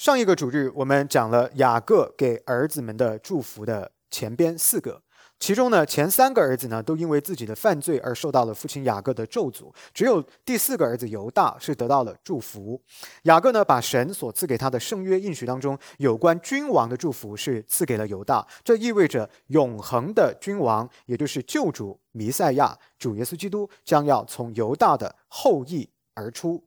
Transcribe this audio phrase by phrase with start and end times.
[0.00, 5.02] 上一个主日我们讲了雅各给儿子们的祝福的前边四个，
[5.38, 12.80] 其中呢前三个儿子呢都因为自己的犯罪而受到了父亲雅各的咒诅，只有第四个儿子犹大是得到了祝福。
[13.24, 25.90] 雅各呢把神所赐给他的圣约应许当中有关君王的祝福是赐给了犹大，这意味着永恒的君王，也就是救主弥赛亚主耶稣基督将要从犹大的后裔。
[26.14, 26.62] 而出，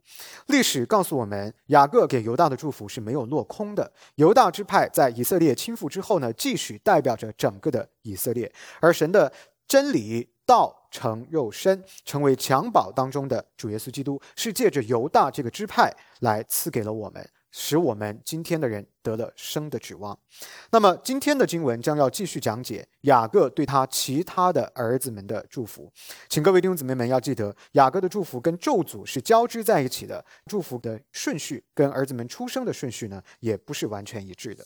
[0.47, 3.91] 历史告诉我们，雅各给犹大的祝福是没有落空的。
[4.15, 9.31] 犹大支派在以色列倾覆之后呢，继续代表着整个的以色列，而神的
[9.67, 17.29] 真理道成肉身，成为襁褓当中的主耶稣基督，是借着犹大这个支派来赐给了我们。
[17.53, 20.17] 使我们今天的人得了生的指望。
[20.71, 25.89] 那么今天的经文将要继续讲解雅各对他其他的儿子们的祝福。
[26.27, 34.65] 请各位弟兄姊妹们要记得，雅各的祝福跟咒诅是交织在一起的，祝福的顺序跟儿子们出生的顺序呢，也不是完全一致的。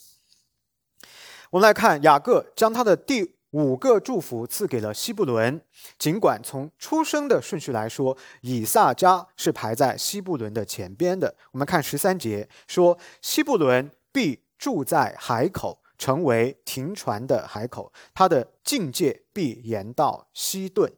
[1.51, 3.36] 我们来看雅各将他的第。
[3.51, 5.61] 五个祝福赐给了希布伦，
[5.97, 11.35] 尽管从出生的顺序来说，以撒加是排在希布伦的前边的。
[11.51, 20.91] 我们看十三节说，希布伦必住在海口，成为停船的海口，他的境界必延到西顿。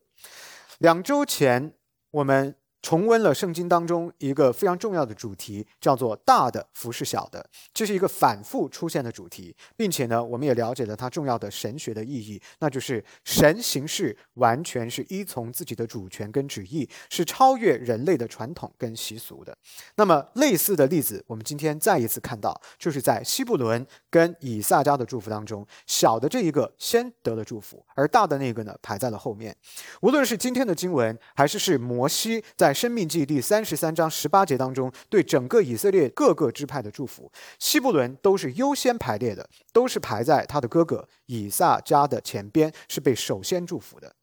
[0.79, 1.73] 两周前，
[2.11, 2.55] 我们。
[2.81, 19.57] 重温了圣经当中一个非常重要的主题，叫做“大的服侍小的”，这是一个反复出现的主题，并且呢，我们也了解了它重要的神学的意义，那就是神行事完全是依从自己的主权跟旨意，是超越人类的传统跟习俗的。
[19.95, 29.55] 那么类似的例子，我们今天再一次看到，就是在希布伦跟以撒家的祝福当中，小的这一个先得了祝福，而大的那个呢排在了后面。
[30.01, 44.13] 无论是今天的经文，还是是摩西在在《生命记》第三十三章十八节当中，对整个以色列各个支派的祝福，希伯伦都是优先排列的，都是排在他的哥哥以撒家的前边，是被首先祝福的。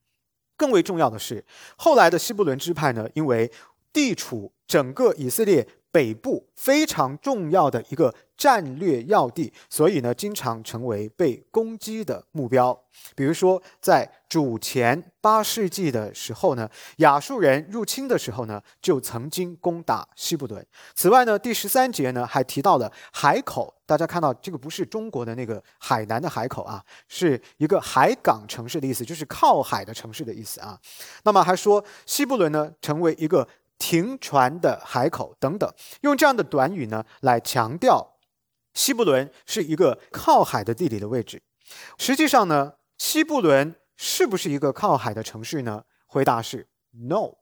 [0.57, 1.45] 更为重要的是，
[1.77, 3.51] 后来的希伯伦支派呢，因为
[3.93, 5.67] 地处整个以色列。
[5.97, 12.79] 北部非常重要的一个战略要地，所以呢，经常成为被攻击的目标。
[13.15, 16.69] 比如说，在主前八世纪的时候呢，
[16.99, 20.63] 亚述人入侵的时候呢，就曾经攻打西布伦。
[20.95, 30.79] 此外呢，第十三节呢还提到了海口，大家看到这个不是中国的那个海南的海口啊，是一个海港城市的意思，就是靠海的城市的意思啊。
[31.23, 33.49] 那么还说西布伦呢，成为一个。
[33.79, 35.71] 停船的海口等等，
[36.01, 38.17] 用这样的短语呢来强调
[38.75, 41.43] 西布伦是一个靠海的地理的位置。
[41.99, 45.85] 实际上呢，西布伦是不是一个靠海的城市呢？
[46.07, 47.33] 回答是 no。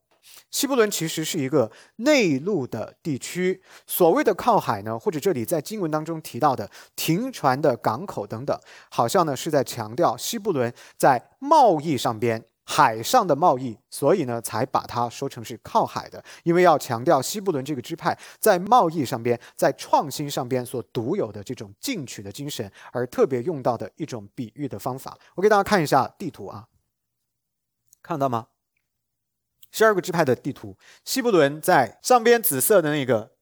[0.51, 3.63] 西布伦其实是一个内陆的地区。
[3.87, 8.59] 所谓的靠海呢，或者这里在经文当中提到的停船的港口等等，
[8.91, 12.43] 好像呢是在强调西布伦在贸易上边。
[12.65, 25.19] 海上的贸易，所以呢，才把它说成是靠海的，因为要强调西布伦这个支派在贸易上边、在创新上边所独有的这种进取的精神，而特别用到的一种比喻的方法。
[25.35, 26.69] 我给大家看一下地图啊，
[28.03, 28.49] 看到吗？
[29.71, 33.33] 十二个支派的地图，西布伦在上边紫色的那个，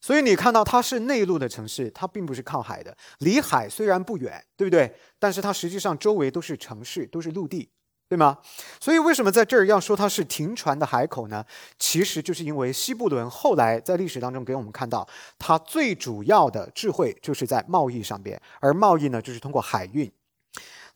[0.00, 4.96] 所以你看到它是内陆的城市，它并不是靠海的，离海虽然不远，对不对？
[5.18, 7.72] 但是它实际上周围都是城市，都是陆地。
[8.10, 8.36] 对吗？
[8.80, 11.44] 所以为什么在这儿要说它是停船的海口呢？
[11.78, 20.10] 其实就是因为西布伦后来在历史当中给我们看到，它最主要的智慧就是在贸易上边，而贸易呢就是通过海运。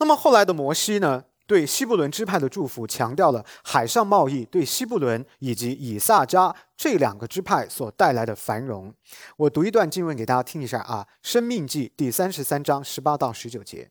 [0.00, 8.92] 那么后来的摩西呢，对西布伦支派的祝福强调了海上贸易对西布伦以及以撒迦这两个支派所带来的繁荣。
[9.36, 13.88] 我读一段经文给大家听一下啊，《生命记》第三十三章十八到十九节，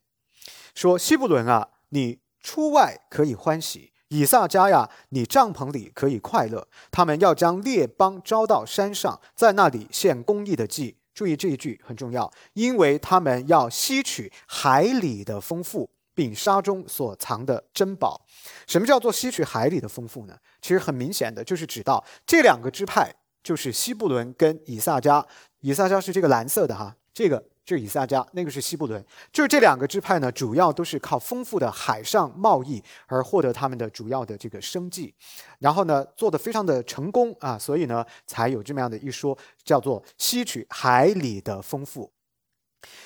[0.74, 2.23] 说西布伦啊，你。
[2.44, 6.68] 出外可以欢喜，以撒家呀，你帐篷里可以快乐。
[6.90, 10.98] 他们要将列邦招到山上，在那里献公义的祭。
[11.14, 18.20] 注意这一句很重要，因为他们要吸取海里的丰富，并沙中所藏的珍宝。
[18.66, 20.36] 什么叫做吸取海里的丰富呢？
[20.60, 23.10] 其实很明显的就是指到这两个支派，
[23.42, 25.26] 就是西布伦跟以撒家。
[25.60, 27.42] 以撒家是这个蓝色的哈，这个。
[27.64, 29.02] 这是以撒加，那个是西布伦，
[29.32, 35.14] 就是这两个支派呢，主要都是靠丰富的海上贸易而获得他们的主要的这个生计，
[35.60, 42.12] 然后呢，做的非常的成功啊，所以呢，才有这么样的一说，叫做吸取海里的丰富。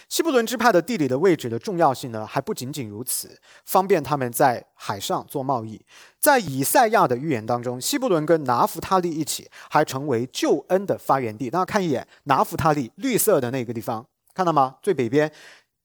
[0.08, 5.81] 西布伦支派的地理的位置的重要性呢，还不仅仅如此，方便他们在海上做贸易。
[6.19, 11.49] 在以赛亚的预言当中，西布伦跟拿弗他利一起，还成为救恩的发源地。
[11.49, 14.05] 大家看一眼拿弗他利绿色的那个地方。
[14.38, 14.76] 看到吗？
[14.81, 15.32] 最北边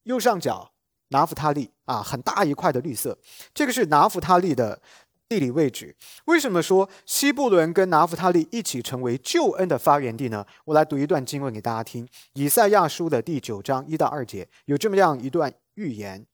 [0.04, 0.70] 右上角
[1.08, 3.18] 拿弗他利啊，很大一块的绿色，
[3.52, 4.80] 这个是拿弗他利的
[5.28, 5.96] 地理位置。
[6.26, 10.46] 为什么说西布伦跟拿弗他利一起成为救恩的发源地呢？
[10.66, 16.24] 我来读一段经文给大家听，《以赛亚书》的第九章一到二节，有这么样一段预言，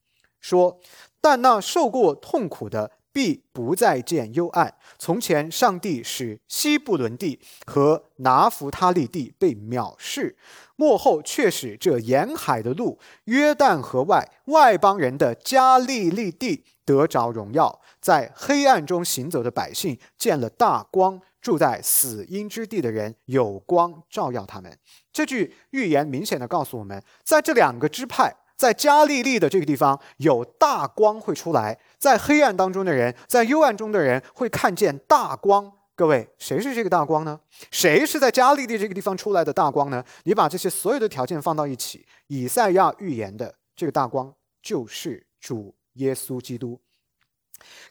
[0.43, 0.79] 说
[1.23, 4.75] ：“但那受过痛苦的。”必不再见幽暗。
[4.99, 10.37] 从前，上帝使西布伦地和拿弗他利地被藐视，
[10.77, 17.81] 幕后却使这沿海的路、约旦河外外邦人的加利利地得着荣耀。
[18.01, 24.75] 在黑暗中行走的百姓见了大光，住在死荫之地的人有光照耀他们。
[25.13, 28.35] 这句预言明显的告诉我们，在这两个支派。
[28.61, 35.73] 在加利利的这个地方，有大光会出来，在黑暗当中的人，在幽暗中的人会看见大光。
[35.97, 37.41] 各位，谁是这个大光呢？
[37.71, 40.05] 谁是在加利利这个地方出来的大光呢？
[40.25, 44.31] 你把这些所有的条件放到一起，以赛亚预言的这个大光
[44.61, 46.83] 就是主耶稣基督。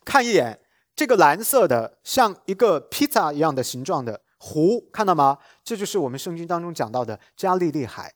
[0.06, 0.60] 看一眼
[0.96, 5.40] 这个蓝色的，像一个披萨一样的形状的湖，看到吗？
[5.64, 8.14] 这就是我们圣经当中讲到的加利利海。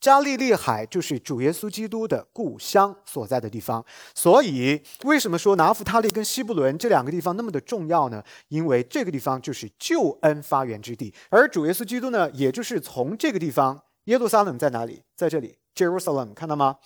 [0.00, 3.84] 加利利海就是主耶稣基督的故乡所在的地方，
[4.14, 8.22] 所以为什么说拿弗他利跟西布伦这两个地方那么的重要呢？
[8.48, 15.02] 因为这个地方就是救恩发源之地，而主耶稣基督呢，也就是从这个地方，耶路撒冷在哪里？
[15.16, 16.76] 在这里，Jerusalem，看到吗？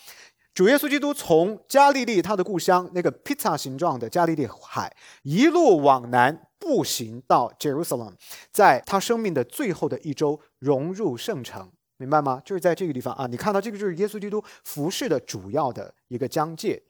[0.55, 8.15] 主耶稣基督从加利利他的故乡那个披萨形状的加利利海，一路往南步行到 Jerusalem，
[8.53, 11.71] 在他生命的最后的一周融入圣城。
[12.00, 12.41] 明白吗？
[12.44, 16.82] 就是在这个地方啊，你看到这个就是耶稣基督服饰的主要的一个疆界。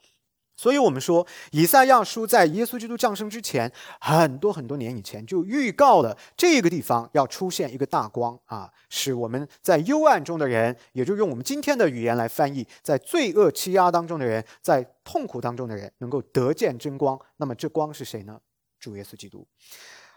[0.56, 17.18] 所以，我们说以赛亚书在耶稣基督降生之前很多很多年以前就预告了这个地方要出现一个大光啊，使我们在幽暗中的人，也就用我们今天的语言来翻译，在罪恶欺压当中的人，在痛苦当中的人，能够得见真光。
[17.38, 18.38] 那么，这光是谁呢？
[18.78, 19.46] 主耶稣基督。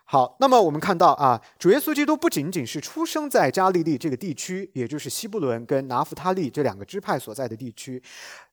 [0.06, 8.02] 好，那么我们看到啊，主耶稣基督不仅仅是出生在加利利这个地区，也就是西布伦跟拿弗他利这两个支派所在的地区，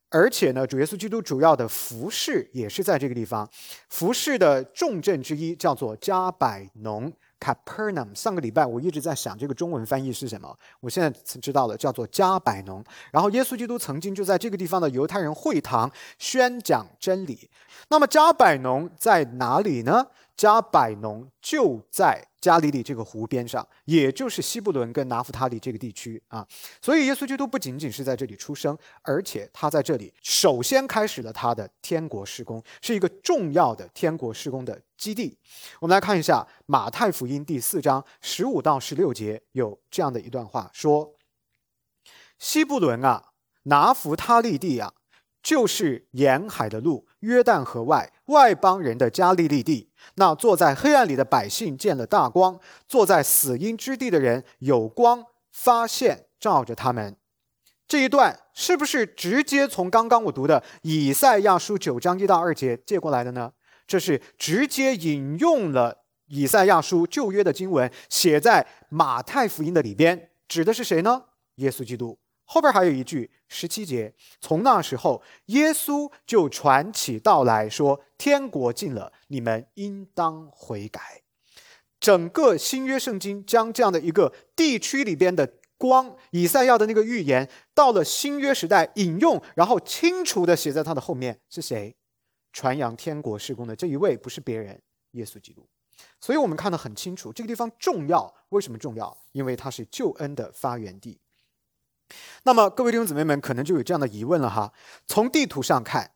[0.08, 3.46] 而且呢，主耶稣基督主要的服饰也是在这个地方。
[3.88, 8.14] 服饰的重镇之一叫做加百农 （Capernaum）。
[8.14, 11.10] 上个礼拜我一直在想这个中文翻译是什么，我现在
[11.40, 12.82] 知道了，叫做加百农。
[13.12, 17.50] 然后耶稣基督曾经就在这个地方的犹太人会堂宣讲真理。
[17.88, 20.06] 那么加百农在哪里呢？
[20.40, 26.48] 加百农就在加利利这个湖边上，也就是西布伦跟拿弗他利这个地区啊。
[26.80, 35.36] 所以耶稣基督不仅仅是在这里出生，而且他在这里首先开始了他的天国施工，是一个重要的天国施工的基地。
[35.78, 41.16] 我们来看一下马太福音第四章十五到十六节，有这样的一段话说
[42.40, 43.32] ：“西布伦啊，
[43.64, 44.94] 拿弗他利地啊。”
[45.42, 49.90] 就是沿海的路，约旦河外外邦人的加利利地。
[50.14, 57.16] 那坐在黑暗里的百姓见了大光，坐在死荫之地的人有光发现照着他们。
[57.86, 63.52] 这一段是不是直接从刚刚我读的以赛亚书九章一到二节借过来的呢？
[63.86, 71.24] 这是直接引用了以赛亚书旧约的经文，写在马太福音的里边，指的是谁呢？
[71.56, 72.16] 耶稣基督。
[72.52, 81.22] 后边还有一句十七节，从那时候，耶稣就传起道来说：“天国近了，你们应当悔改。”
[82.00, 91.94] 整个新约圣经将这样的一个地区里边的光，以赛亚的那个预言，到了新约时代引用，然后清楚的写在他的后面是谁？
[92.52, 95.68] 传扬天国施工的这一位不是别人，耶稣基督。
[96.20, 98.34] 所以我们看得很清楚，这个地方重要。
[98.48, 99.16] 为什么重要？
[99.30, 101.20] 因为它是救恩的发源地。
[102.42, 104.72] 那么，各位弟兄姊妹们可能就有这样的疑问了哈。
[105.06, 106.12] 从地图上看，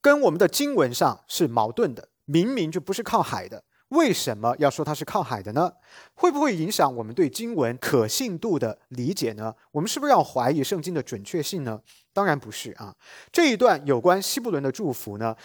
[0.00, 2.08] 跟我们的经文上是矛盾的。
[2.26, 5.70] 明明就不是靠海的，为什么要说它是靠海的呢？
[6.14, 9.54] 会不会影响我们对经文可信度的理解呢？
[9.72, 11.78] 我们是不是要怀疑圣经的准确性呢？
[12.14, 12.94] 当然不是啊。
[13.30, 15.36] 这一段有关希伯伦的祝福呢，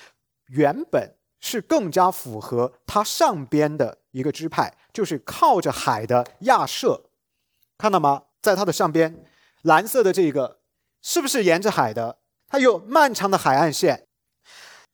[0.47, 7.09] 原本是更加符合它上边的一个支派，就是靠着海的亚舍，
[7.77, 8.23] 看到吗？
[8.41, 9.25] 在它的上边。
[9.63, 10.59] 蓝色的这个
[11.01, 12.19] 是不是沿着海的？
[12.47, 14.07] 它有漫长的海岸线。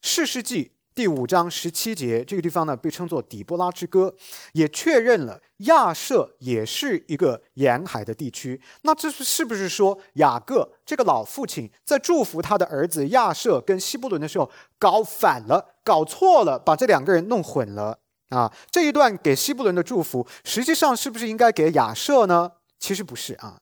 [0.01, 4.15] 士世纪第五章十七节这个地方呢，被称作底波拉之歌，
[4.53, 8.61] 也确认了亚瑟也是一个沿海的地区。
[8.81, 18.51] 那这是是不是说雅各这个老父亲在祝福他的儿子亚瑟跟希伯伦的时候搞反了、搞错了，把这两个人弄混了啊？
[18.71, 22.51] 这一段给希伯伦的祝福，实际上是不是应该给亚瑟呢？
[22.79, 23.57] 其实不是啊。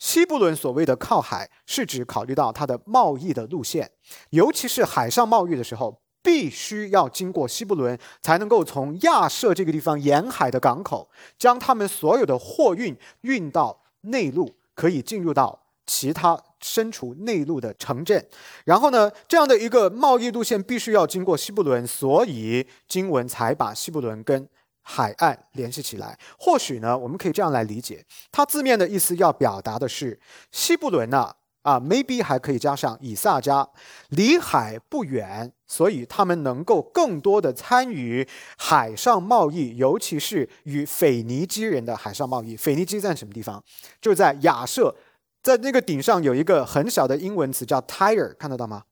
[0.00, 3.88] 西布伦所谓的靠海，是指考虑到它的贸易的路线，
[4.30, 18.26] 尤其是海上贸易的时候，必须要经过西布伦，才能够从亚设这个地方沿海的港口，将他们所有的货运运到内陆，可以进入到其他身处内陆的城镇。
[18.64, 24.48] 然后呢，这样的一个贸易路线必须要经过西布伦，所以经文才把西布伦跟。
[24.82, 30.18] 海岸联系起来，或许呢，我们可以这样来理解，它字面的意思要表达的是
[30.50, 33.68] 西布伦呢，啊，maybe 还可以加上以萨迦，
[34.08, 42.56] 离海不远，所以他们能够更多的参与海上贸易，尤其是与腓尼基人的海上贸易。
[42.56, 43.62] 腓尼基在什么地方？
[44.00, 44.96] 就在亚设，
[45.42, 48.84] 在那个顶上有一个很小的英文词叫 Tyre，看得到吗？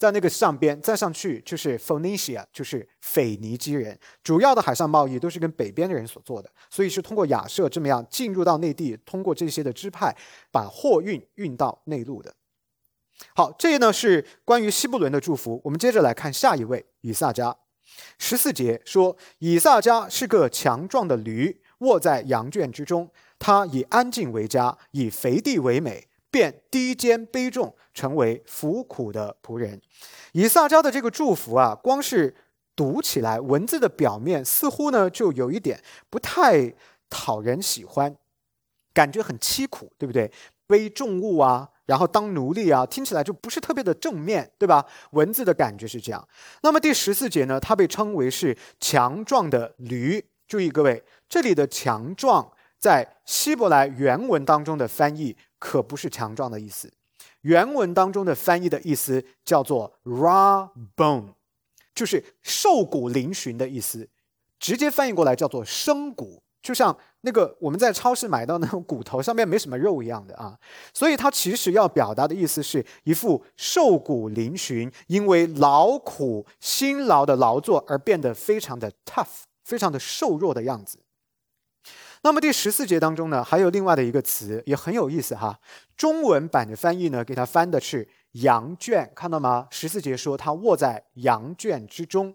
[0.00, 10.16] 在那个上边再上去就是 Phoenicia，就是腓尼基人，主要的海上贸易都是跟北边的人所做的，所以是通过亚设这么样进入到内地，通过这些的支派
[10.50, 12.34] 把货运运到内陆的。
[13.34, 15.60] 好，这呢是关于西布伦的祝福。
[15.64, 17.54] 我们接着来看下一位以撒迦，
[18.16, 26.06] 十四节说以撒迦是个强壮的驴，卧在羊圈之中，他以安静为家，以肥地为美。
[26.30, 29.80] 便低肩卑重，成为服苦的仆人。
[30.32, 32.34] 以撒迦的这个祝福啊，光是
[32.76, 36.74] 读起来，文字的表面似乎呢，就有一点不太
[37.08, 38.16] 讨人喜欢，
[38.94, 40.30] 感觉很凄苦，对不对？
[40.66, 44.86] 背重物啊，然后当奴隶啊，听起来就不是特别的正面对吧？
[45.10, 46.28] 文字的感觉是这样。
[46.62, 50.24] 那么第十四节呢，它被称为是强壮的驴。
[50.46, 55.36] 注意各位，这里的强壮在希伯来原文当中的翻译。
[55.62, 56.90] 可不是强壮的意思，
[57.42, 61.34] 原文当中的翻译的意思叫做 raw bone，
[61.94, 64.08] 就是瘦骨嶙峋的意思，
[64.58, 70.58] 直接翻译过来叫做生骨，就像那个我们在超市买到那种骨头上面没什么肉一样的啊，
[70.94, 80.98] 所以它其实要表达的意思是一副瘦骨嶙峋，因为劳苦辛劳的劳作而变得非常的 tough，非常的瘦弱的样子。
[82.22, 85.58] 那么第十四节当中呢，还有另外的一个词也很有意思哈。
[85.96, 89.66] 中文版的翻译呢，给它翻的是“羊圈”，看到吗？
[89.70, 92.34] 十四节说他卧在羊圈之中，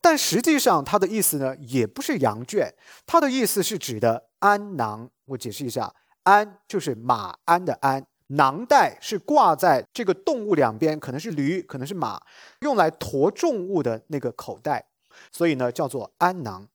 [0.00, 2.72] 但实际上它的意思呢，也不是羊圈，
[3.04, 5.10] 它的意思是指的鞍囊。
[5.26, 12.18] 我解释一下，鞍就是马鞍的鞍，囊袋是挂在这个动物两边，可能是驴，可能是马，
[12.60, 14.86] 用来驮重物的那个口袋，
[15.30, 16.66] 所以呢，叫做鞍囊。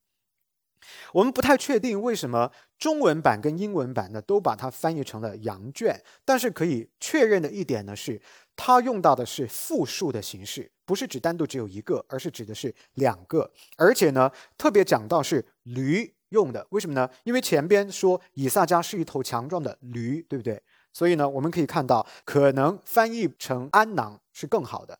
[1.11, 8.21] 我们不太确定为什么中文版跟英文版呢都把它翻译成了羊圈，但是可以确认的一点呢是，
[8.55, 17.09] 它用到的是复数的形式，不是指单独只有一个，而是指的是两个，而且呢特别讲到是驴用的，为什么呢？
[17.23, 20.61] 因为前边说以萨迦是一头强壮的驴，对不对？
[20.91, 24.99] 所以呢我们可以看到，可能翻译成鞍囊是更好的。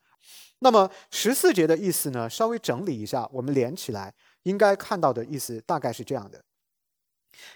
[0.60, 4.14] 那么十四节的意思呢，稍微整理一下，我们连起来。
[4.44, 6.44] 应该看到的意思大概是这样的：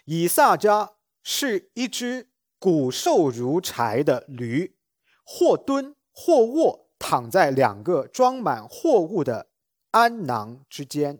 [0.06, 2.30] 以撒家是一只
[2.60, 4.76] 骨瘦如柴的驴，
[5.24, 9.50] 或蹲或卧，躺在两个装满货物的
[9.92, 11.20] 鞍囊之间。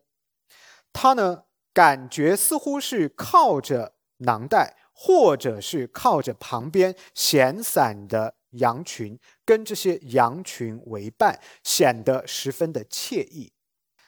[0.92, 1.44] 他呢，
[1.74, 13.52] 感觉似乎是靠着囊袋，或者是靠着旁边闲散的羊群，跟这些羊群为伴，显得十分的惬意。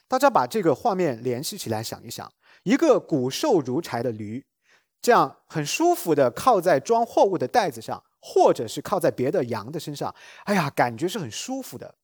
[0.09, 4.43] 大家把这个画面联系起来，想一想，一个骨瘦如柴的驴，
[4.99, 10.13] 这样很舒服的靠在装货物的袋子上，或者是靠在别的羊的身上，
[10.45, 11.95] 哎呀，感觉是很舒服的。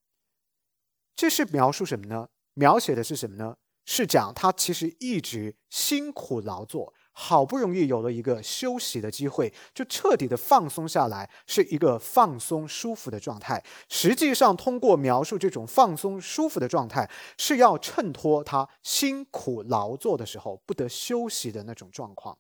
[1.16, 2.28] 这是描述什么呢？
[2.54, 3.58] 描写的是什么呢？
[3.86, 6.94] 是讲他其实一直辛苦劳作。
[7.18, 13.64] 好不容易有了一个休息的机会，就彻底的放松下来，是一个放松舒服的状态。
[13.88, 22.38] 实际上，通过描述这种放松舒服的状态，是要衬托他辛苦劳作的时候不得休息的那种状况。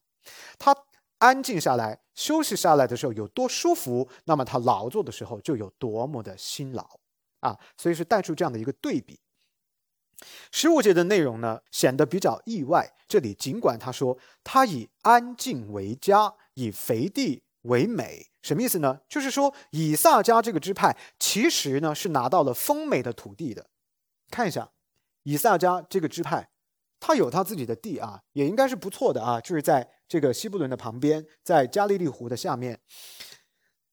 [0.60, 0.75] 他
[1.20, 7.00] 安静下来、休息下来的时候有多舒服，那么他劳作的时候就有多么的辛劳
[7.39, 7.58] 啊！
[7.77, 9.17] 所以是带出这样的一个对比。
[10.51, 12.93] 十五节的内容呢，显得比较意外。
[13.07, 19.00] 这里尽管他说他以安静为家，以肥地为美，什么意思呢？
[19.07, 23.69] 就是说以撒家这个支派其实呢是拿到了丰美的土地的。
[24.31, 24.72] 看一下
[25.24, 26.50] 以撒家这个支派，
[27.00, 32.79] 他有他自己的地啊，也应该是不错的啊，就是在这个西布伦的旁边，在加利利湖的下面。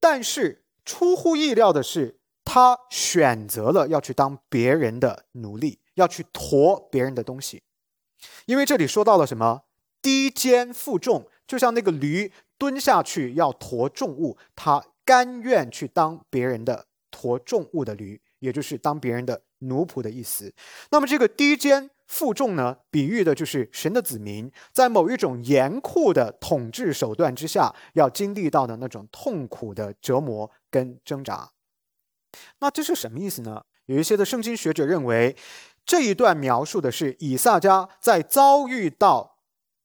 [0.01, 5.82] 但是出乎意料的是，他选择了要去当别人的奴隶。
[5.95, 7.63] 要去驮别人的东西，
[8.47, 9.63] 因为这里说到了什么
[10.01, 20.53] 低肩负重，就像那个驴蹲下去要驮重物，他甘愿去当别人的驮重物的驴，也就是当别人的奴仆的意思。
[20.91, 31.51] 那么这个低肩负重呢，比喻的就是神的子民在某一种严酷的统治手段之下要经历到的那种痛苦的折磨跟挣扎。
[32.61, 33.65] 那这是什么意思呢？
[33.87, 35.37] 有一些的圣经学者认为，
[35.85, 39.39] 这一段描述的是以撒迦在遭遇到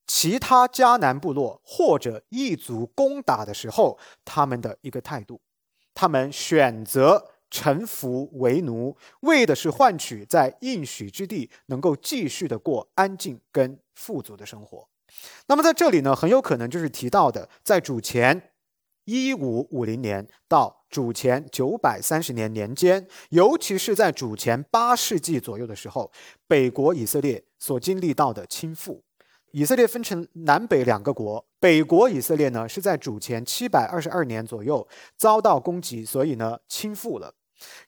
[0.06, 5.40] 其他迦南部落或者异族攻打的时候，他们的一个态度。
[5.94, 7.32] 他们选择。
[7.50, 14.86] 臣服为奴，为的是换取在应许之地能够继续的过安静跟富足的生活。
[15.46, 18.50] 那么在这里呢，很有可能就是提到的，在主前
[19.08, 26.12] 一五五零年到主前九百三十年年间，尤其是在主前八世纪左右的时候，
[26.46, 29.00] 北国以色列所经历到的倾覆。
[29.52, 34.86] 以色列分成南北两个国，北国以色列呢是在主前七百二十二年左右
[35.16, 37.32] 遭到攻击，所以呢倾覆了。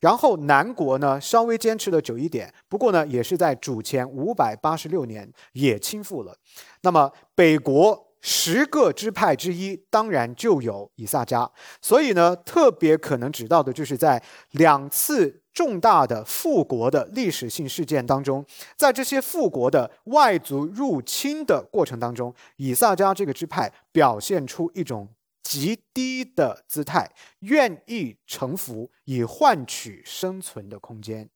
[0.01, 6.35] 然后南国呢稍微坚持的久一点，不过呢也是在主前五百八十六年也倾覆了。
[6.81, 11.51] 那么北国十个支派之一，当然就有以撒迦。
[11.81, 14.23] 所以呢特别可能指到的就是在
[14.53, 18.45] 两次重大的复国的历史性事件当中，
[18.77, 25.09] 在这些复国的外族入侵的过程当中，以撒迦这个支派表现出一种。
[25.43, 27.11] 极低的姿态，
[27.41, 31.29] 愿意臣服以换取生存的空间。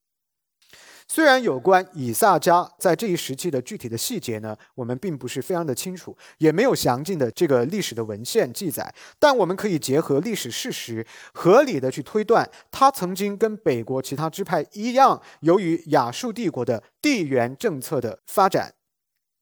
[1.07, 18.75] 虽然有关以撒迦在这一时期的具体的细节呢，我们并不是非常的清楚，也没有详尽的这个历史的文献记载，但我们可以结合历史事实，合理的去推断，他曾经跟北国其他支派一样，由于亚述帝国的地缘政策的发展，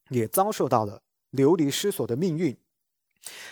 [0.09, 2.57] 也遭受到了流离失所的命运。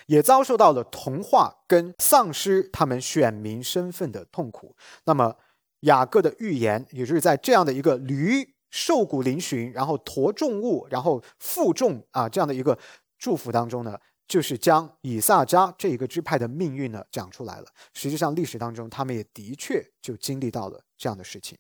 [0.07, 4.75] 也遭受到了同化跟丧失他们选民身份的痛苦。
[5.05, 5.37] 那么
[5.81, 12.79] 雅各的预言，也就是在这样的一个驴瘦骨嶙峋，然后驮重物，然后负重啊这样的一个
[13.19, 17.67] 祝福当中呢，就是将以撒迦这一个支派的命运呢讲出来了。
[17.93, 21.59] 实际上历史当中，他们也的确就经历到了这样的事情。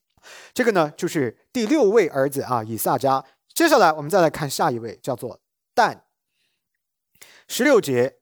[0.52, 3.24] 这个呢，就是第六位儿子啊以撒迦。
[3.52, 5.40] 接下来我们再来看下一位，叫做
[5.74, 6.04] 但。
[7.48, 8.18] 十六节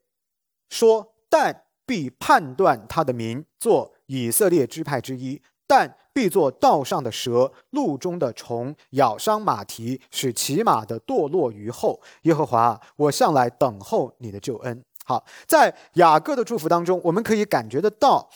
[0.70, 12.00] 说：“但必判断他的名，做以色列支派之一；但必作道上的蛇，路中的虫，咬伤马蹄，使骑马的堕落于后。
[12.22, 18.28] 耶和华，我向来等候你的救恩。”好，在雅各的祝福当中，我们可以感觉得到，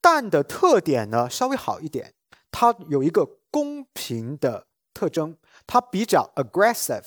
[0.00, 2.14] 但的特点呢稍微好一点，
[2.50, 7.04] 它有一个公平的特征，它比较 aggressive。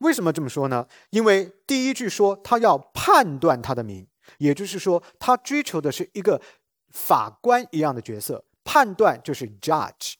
[0.00, 0.86] 为什么这么说呢？
[1.10, 4.06] 因为第一句说他要判断他的名，
[4.38, 6.40] 也就是说他追求的是一个
[6.90, 10.14] 法官一样的角色，判断就是 judge。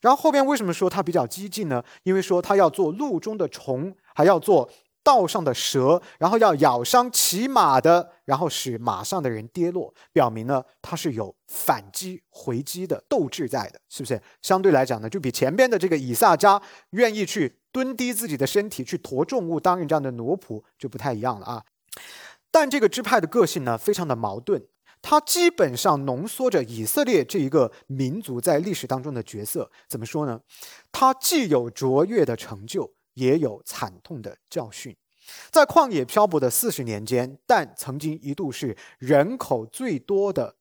[0.00, 1.82] 然后后边为什么说他比较激进呢？
[2.02, 4.70] 因为说他要做路中的虫，还要做
[5.02, 14.20] 道上的蛇，然后要咬伤骑马的，然后使马上的人跌落，表明呢他是有反击回击的斗志在的，是不是？
[14.40, 17.58] 相对来讲呢，就比前边的这个以撒迦愿意去。
[17.72, 21.64] 蹲低自己的身体去驮重物，担任这样的奴仆就不太一样了啊。
[22.50, 24.62] 但这个支派的个性呢，非常的矛盾。
[25.02, 29.70] 它基本上浓缩着以色列这一个民族在历史当中的角色。
[29.88, 30.40] 怎么说呢？
[30.90, 34.96] 它既有卓越的成就，也有惨痛的教训。
[35.50, 40.56] 在旷野漂泊的四十年间，但曾经一度是人口最多的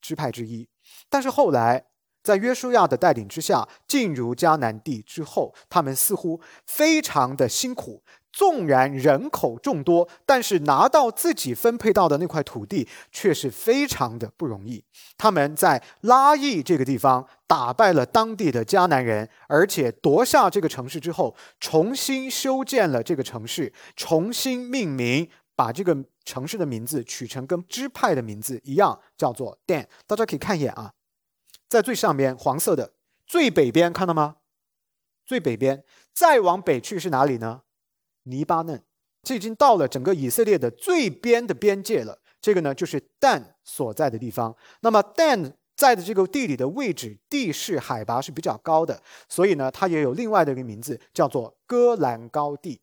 [0.00, 0.68] 支派之一。
[1.08, 1.86] 但是后来。
[2.26, 8.02] 在约书亚的带领之下，进入迦南地之后，他们似乎非常的辛苦。
[8.36, 14.84] 纵然人口众多，但是拿到自己分配到的那块土地却是非常的不容易。
[15.16, 25.96] 他们在拉邑这个地方打败了当地的迦南人，而且夺下这个城市之后，重新修建了这个城市，重新命名，把这个
[26.26, 29.86] 城市的名字取成跟支派的名字一样，叫做 Dan。
[30.06, 30.92] 大家可以看一眼啊。
[31.70, 32.92] 在最上边黄色的
[33.26, 34.36] 最北边看到吗？
[35.24, 37.62] 最北边，再往北去是哪里呢？
[38.26, 38.80] 黎巴嫩，
[39.22, 42.20] 这已经到了整个以色列的最边的边界了。
[42.40, 44.54] 这个呢，就是但所在的地方。
[44.82, 52.80] 那么但在的这个地理的位置，地势海拔是比较高的，所以呢，它也有另外的一个名字，叫做戈兰高地。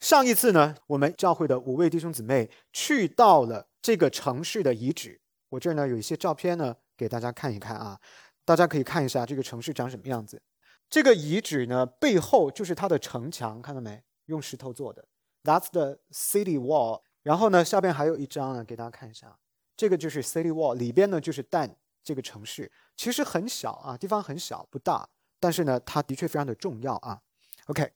[0.00, 6.76] 上一次呢，我们教会的五位弟兄姊妹去到了这个城市的遗址，我这儿呢有一些照片呢。
[6.98, 8.00] 给大家看一看啊，
[8.46, 10.40] 大家可以看一下这个城市长什么样子。
[10.88, 14.02] 这个遗址呢，背后就是它的城墙，看到没？
[14.26, 15.06] 用石头做的。
[15.44, 17.02] That's the city wall。
[17.22, 19.36] 然后呢，下边还有一张呢，给大家看一下，
[19.76, 25.08] 这个就是 City Wall 里边呢就是但这个城市，其实很小啊，地方很小不大，
[25.40, 27.20] 但是呢，它的确非常的重要啊。
[27.66, 27.92] OK，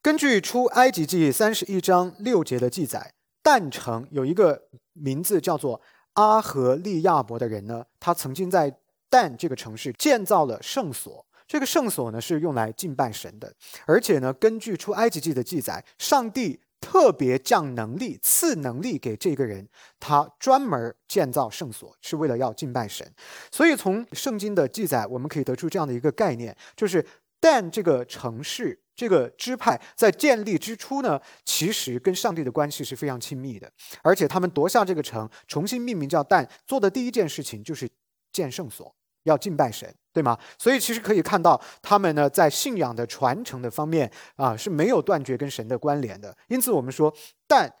[0.00, 5.80] 根据出埃及记三十一章六节的记载，但城有一个名字叫做
[6.12, 8.78] 阿和利亚伯的人呢，他曾经在
[9.10, 11.26] 但这个城市建造了圣所。
[11.52, 19.68] 这个圣所呢是用来敬拜神的，而且呢，根据出埃及记的记载，上帝特别降能力、赐能力给这个人，
[20.00, 23.06] 他专门建造圣所是为了要敬拜神。
[23.50, 27.04] 所以从圣经的记载，我们可以得出这样的一个概念，就是
[27.38, 33.70] 但这个城市、这个支派在建立之初呢，其实跟上帝的关系是非常亲密的，
[34.02, 37.86] 而且他们夺下这个城，重新命名叫但，做的第一件事情就是
[38.32, 38.96] 建圣所。
[39.24, 40.38] 要敬拜神，对吗？
[40.58, 46.36] 所以其实可以看到，他们呢在信仰的传承的方面啊是没有断绝跟神的关联的。
[46.48, 47.14] 因此我们说，
[47.46, 47.72] 但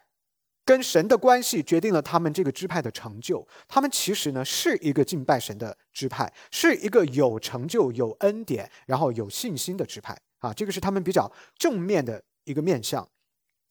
[0.64, 3.46] 跟神的关系决定了他们这个支派的成就。
[3.68, 10.52] 他们其实呢是一个敬拜神的支派，是一个有成就、有恩典，然后有信心的支派啊。
[10.52, 13.06] 这个是他们比较正面的一个面相。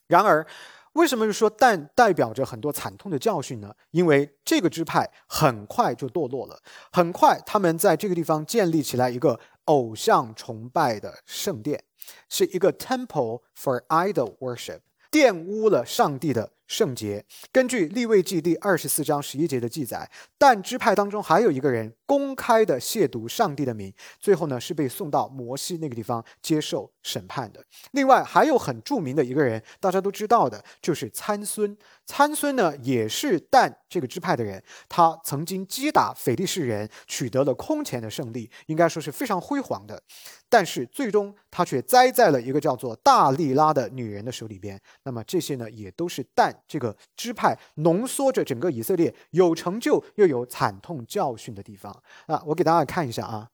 [0.08, 0.46] 然而。
[0.94, 3.74] 为什么是说但代表着很多惨痛的教训呢？
[3.92, 6.60] 因为这个支派很快就堕落了，
[6.92, 11.84] 很快他们在这个地方建立起来一个偶像崇拜的圣殿，
[12.28, 16.52] 是一个 temple for idol worship，玷污了上帝的。
[16.72, 17.26] 圣洁。
[17.52, 27.62] 根据立位记第二十四章十一节的记载，但支派当中还有一个人公开的亵渎上帝的名，最后呢是被送到摩西那个地方接受审判的。
[27.92, 31.78] 另外还有很著名的一个人，大家都知道的，就是参孙。
[32.06, 40.02] 参孙呢也是但这个支派的人，他曾经击打腓力士人，取得了空前的胜利，应该说是非常辉煌的。
[40.48, 44.80] 但是最终他却栽在了一个叫做大利拉的女人的手里边。
[45.04, 46.61] 那么这些呢也都是但。
[46.68, 51.92] 这个支派浓缩着整个以色列有成就又有惨痛教训的地方
[52.28, 52.42] 啊！
[52.46, 53.50] 我给大家看一下啊，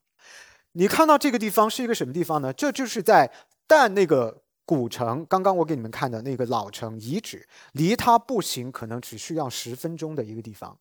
[0.74, 2.54] 你看到这个地方是一个什么地方呢？
[2.54, 3.32] 这就是在
[3.66, 10.78] 但那个古城，刚刚我给你们看的那个老城遗址，离它步行可能只需要十分钟的一个地方。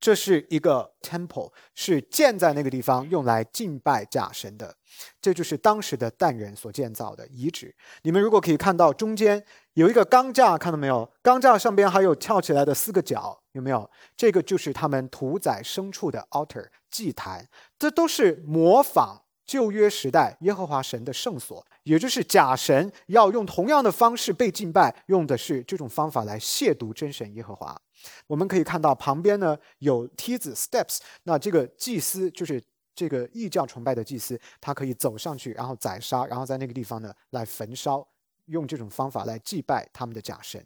[0.00, 4.74] 这是一个 temple，是建在那个地方用来敬拜假神的。
[5.20, 7.74] 这就是当时的但人所建造的遗址。
[8.02, 11.10] 你们如果可以看到中间有一个钢架，看到没有？
[11.22, 13.88] 钢架上边还有翘起来的四个角，有没有？
[14.16, 17.48] 这个就是他们屠宰牲畜的 altar 祭坛。
[17.78, 27.80] 这都是模仿旧约时代耶和华神的圣所，也就是假神要用同样的方式被敬拜，用的是这种方法来亵渎真神耶和华。
[28.26, 32.62] 我们可以看到旁边呢有梯子 steps，那这个祭司就是
[32.94, 38.06] 这个异教崇拜的祭司，他可以走上去，然后宰杀，然后在那个地方呢来焚烧，
[38.46, 40.64] 用这种方法来祭拜他们的假神。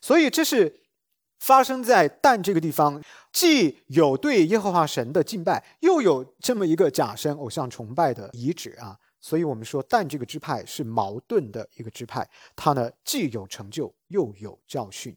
[0.00, 0.80] 所以这是
[1.40, 8.98] 发生在但这个地方，既有对耶和华神的敬拜，又有这么一个假神偶像崇拜的遗址啊。
[9.20, 15.16] 所以我们说但这个支派是矛盾的一个支派，它呢既有成就又有教训。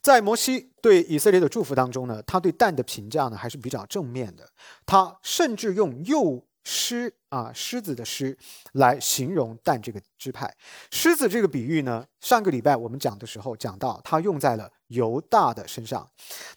[0.00, 4.48] 在摩西对以色列的祝福当中呢，他对但的评价呢还是比较正面的。
[4.86, 8.36] 他甚至用幼狮啊狮子的狮
[8.72, 10.54] 来形容但这个支派。
[10.90, 16.08] 狮子这个比喻呢，上个礼拜我们讲的时候讲到，他用在了犹大的身上。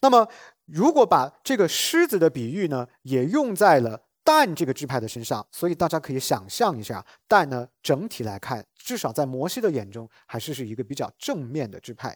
[0.01, 0.27] 那么
[0.65, 4.06] 如果把这个狮子的比喻呢，也用在了。
[4.29, 12.13] 但这个支派的身上，所以大家可以想象一下，但呢整体来看，至少在摩西的眼中，还是是一个比较正面的支派，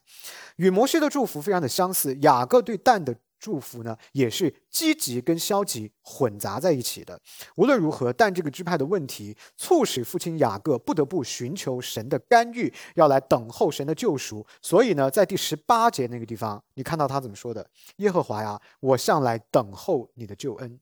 [0.58, 2.14] 与摩西的祝福非常的相似。
[2.20, 7.18] 雅各对但的祝福呢，也是积极跟消极混杂在一起的。
[7.56, 14.46] 无论如何，但这个支派的问题，促使父亲雅各不得不寻求神的干预，要来等候神的救赎。
[14.62, 17.66] 所以呢，在第十八节那个地方，你看到他怎么说的？
[18.00, 20.78] 耶和华呀，我向来等候你的救恩。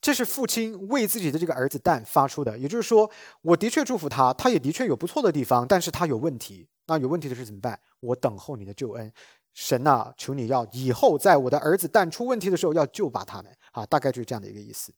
[0.00, 3.10] 这是父亲为自己的这个儿子但发出的，也就是说，
[3.42, 6.68] 我的确祝福他，他也的确有不错的地方，但是他有问题。
[6.86, 7.80] 那有问题的是怎么办？
[8.00, 9.10] 我等候你的救恩，
[9.54, 14.92] 神呐，求你要以后在我的儿子但出问题的时候要救拔他们啊，大概就是这样的一个意思。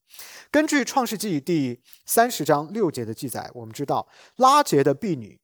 [0.51, 5.39] 根据创世纪第三十章六节的记载，我们知道拉杰的婢女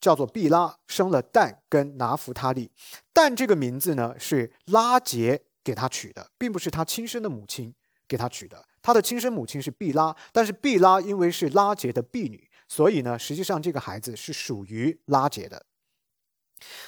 [0.00, 2.70] 叫做毕拉，生了但跟拿弗他利。
[3.12, 7.74] 但这个名字呢是拉杰给他取的，并不是他亲生的母亲。
[8.12, 15.64] 给他取的，他的亲生母亲是毕拉，但是毕拉因为是拉杰的婢女，所以呢，实际上这个孩子是属于拉杰的。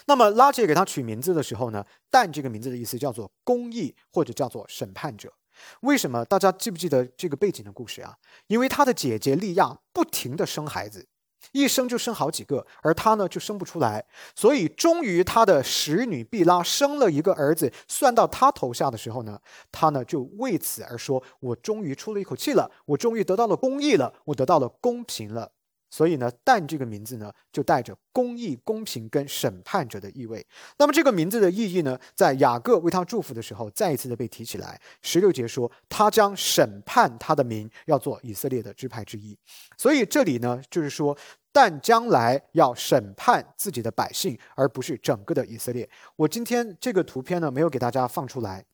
[0.05, 5.33] 那么拉杰给他取名字的时候呢，但这个名字的意思叫做公义或者叫做审判者。
[5.81, 6.25] 为什么？
[6.27, 8.19] 大家记不记得这个背景的故事啊？
[8.49, 11.09] 因为他的姐姐利亚不停的生孩子，
[11.53, 14.05] 一生就生好几个，而他呢就生不出来，
[14.35, 19.41] 所以终于他的使女毕拉生了一个儿子，算到他头下的时候呢，
[19.73, 25.53] 他呢就为此而说：“我终于出了一口气了，我终于得到了公义了，我得到了公平了。”
[25.95, 30.45] 所以呢，但这个名字呢，就带着公义、公平跟审判者的意味。
[30.77, 34.81] 那么这个名字的意义呢，在雅各为他祝福的时候，再一次的被提起来。
[35.03, 39.39] 十六节说，他将审判他的名，要做以色列的支派之一。
[39.79, 41.17] 所以这里呢，就是说，
[41.53, 45.89] 但将来要审判自己的百姓，而不是整个的以色列。
[46.17, 48.65] 我今天这个图片呢，没有给大家放出来。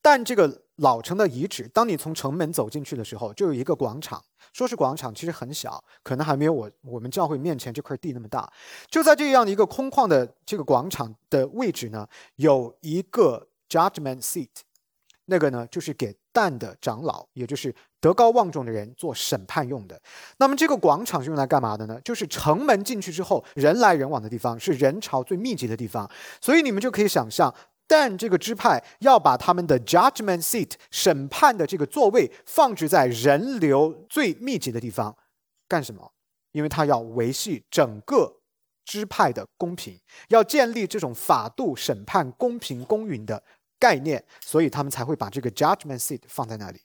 [0.00, 4.22] 但这个老城的遗址，当你从城门走进去的时候，就有一个广场。
[4.52, 8.48] 说是广场，其实很小，可能还没有我我们教会面前这块地那么大。
[8.88, 12.06] 就在这样的一个空旷的这个广场的位置呢，
[12.36, 14.48] 有一个 judgment seat，
[15.24, 20.00] 那个呢就是给但的长老，也就是德高望重的人做审判用的。
[20.36, 22.00] 那么这个广场是用来干嘛的呢？
[22.04, 26.08] 就是城门进去之后，人来人往的地方，是人潮最密集的地方。
[26.40, 27.52] 所以你们就可以想象。
[27.86, 35.16] 但这个支派要把他们的 judgment seat 审判的这个座位放置在人流最密集的地方，
[35.68, 36.12] 干什么？
[36.52, 38.40] 因为他要维系整个
[38.84, 43.42] 支派的公平，要建立这种法度审判公平公允的
[43.78, 46.80] 概念，所以他们才会把这个 judgment seat 放在那里。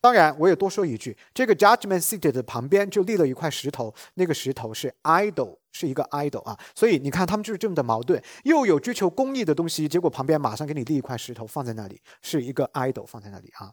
[0.00, 6.58] 当然，我也多说一句，这个 judgment seat 的旁边就立了一块石头，那个石头是 idol，是一个 idol 啊。
[6.74, 13.72] 所以你看，他们就是这么的矛盾，又有追求公义的东西，结果旁边马上给你立一块石头放在那里，是一个 idol 放在那里啊。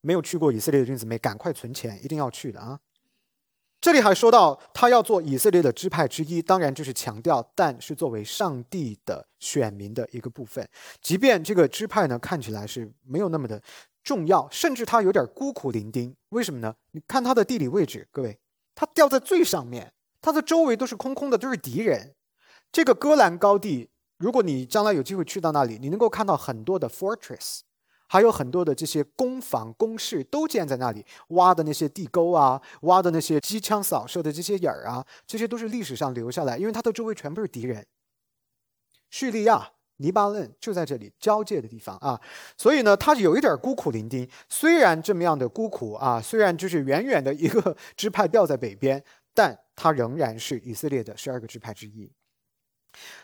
[0.00, 2.80] 没有去过以色列的弟兄姊妹，赶快存钱，一定要去的啊。
[3.80, 10.68] 这里还说到他要做以色列的支派之一，当然就是强调，但是作为上帝的选民的一个部分，
[11.00, 13.62] 即便这个支派呢看起来是没有那么的。
[14.02, 16.14] 重要，甚至它有点孤苦伶仃。
[16.30, 16.74] 为什么呢？
[16.92, 18.38] 你看它的地理位置，各位，
[18.74, 22.14] 它掉在最上面，它的周围都是空空的，都是敌人。
[22.72, 27.60] 这个戈兰高地，如果你将来有机会去到那里，你能够看到很多的 fortress，
[28.06, 37.86] 还有很多的这些攻防工事都建在那里，挖的那些地沟啊，挖的那些机枪扫射的这些眼儿啊，这些都是历史上留下来，因为它的周围全部是敌人。
[39.10, 39.72] 叙利亚。
[39.98, 42.20] 黎巴嫩就在这里交界的地方啊，
[42.56, 44.28] 所以呢，他有一点孤苦伶仃。
[44.48, 49.02] 虽然这么样的孤苦啊，虽然就是远远的一个 支派掉在北边，
[49.34, 52.10] 但它仍然是以色列的十二个支派之一。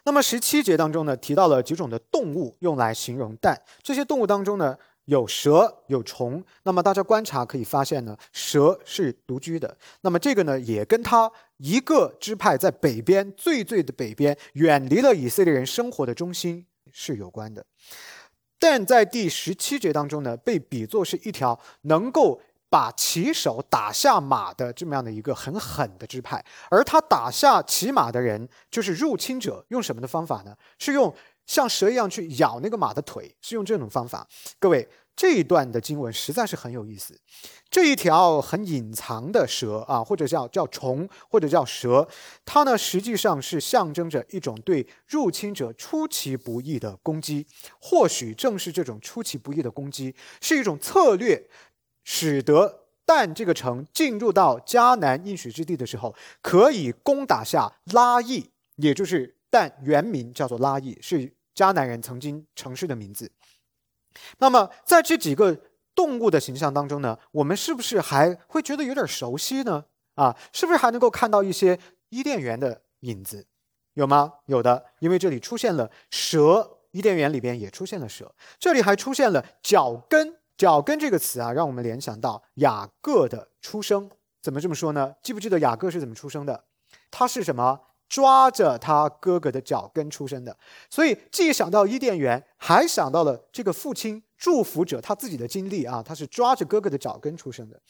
[0.05, 4.79] 那么十七节当中呢，提到了几种的动物用来形容蛋，这些动物当中呢。
[5.07, 9.77] 有蛇有虫，那么大家观察可以发现呢，蛇是独居的。
[10.01, 17.65] 那么这个呢，也跟它一个支派在北边最最的北边，远离了以色列人生活的中心是有关的。
[18.59, 22.41] 但在第十七节当中呢，被比作是一条能够
[22.71, 30.57] 把骑手打下马的这么样的一个很狠的支派，而他打下骑马的人就是入侵者，用什么的方法呢？
[30.79, 31.15] 是用。
[31.47, 34.27] 像蛇一样去咬那个马的腿，是用这种方法。
[34.59, 37.21] 各位，这一段的经文实在是很有意思。
[37.71, 42.09] 这一条很隐藏的蛇啊，或者叫叫虫，或者叫蛇，
[42.45, 47.47] 它呢实际上是象征着一种对入侵者出其不意的攻击。
[47.81, 51.49] 或许正是这种出其不意的攻击，是一种策略，
[52.05, 59.34] 使得但这个城进入到迦南应许之地的时候，可以攻打下拉邑，也就是。
[59.55, 63.31] 但原名叫做拉伊，是迦南人曾经城市的名字。
[64.39, 65.57] 那么在这几个
[65.95, 69.85] 动物的形象当中呢，我们是不是还会觉得有点熟悉呢？
[70.17, 73.47] 啊，是不是还能够看到一些伊甸园的影子？
[73.93, 74.33] 有吗？
[74.47, 78.35] 有的，因为这里出现了蛇，伊甸园里边也出现了蛇。
[78.59, 84.11] 这里还出现了脚跟，脚跟这个词啊，让我们联想到雅各的出生。
[84.43, 85.15] 怎么这么说呢？
[85.23, 86.65] 记不记得雅各是怎么出生的？
[87.13, 87.81] 他是什么？
[88.09, 90.57] 抓着他哥哥的脚跟出生的，
[90.89, 97.81] 所以既想到伊甸园，还想到了这个父亲祝福者他自己的经历啊，他是抓着哥哥的脚跟出生的，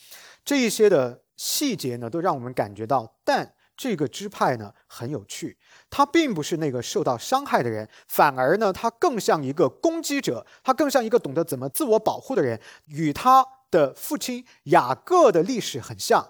[0.45, 5.59] 这一些的细节呢，都让我们感觉到，但这个支派呢很有趣，
[5.91, 13.45] 他并不是那个受到伤害的人，反而呢，他更像一个攻击者，他更像一个懂得怎么自我保护的人，与他。
[13.75, 16.25] 的父亲雅各的历史很像，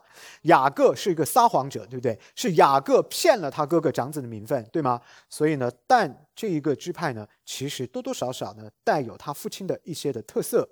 [0.45, 2.19] 雅各是一个撒谎者，对不对？
[2.35, 4.99] 是雅各骗了他哥哥长子的名分，对吗？
[5.29, 10.67] 所以呢，但这一个支派呢，其实多多少少呢带有他父亲的一些的特色，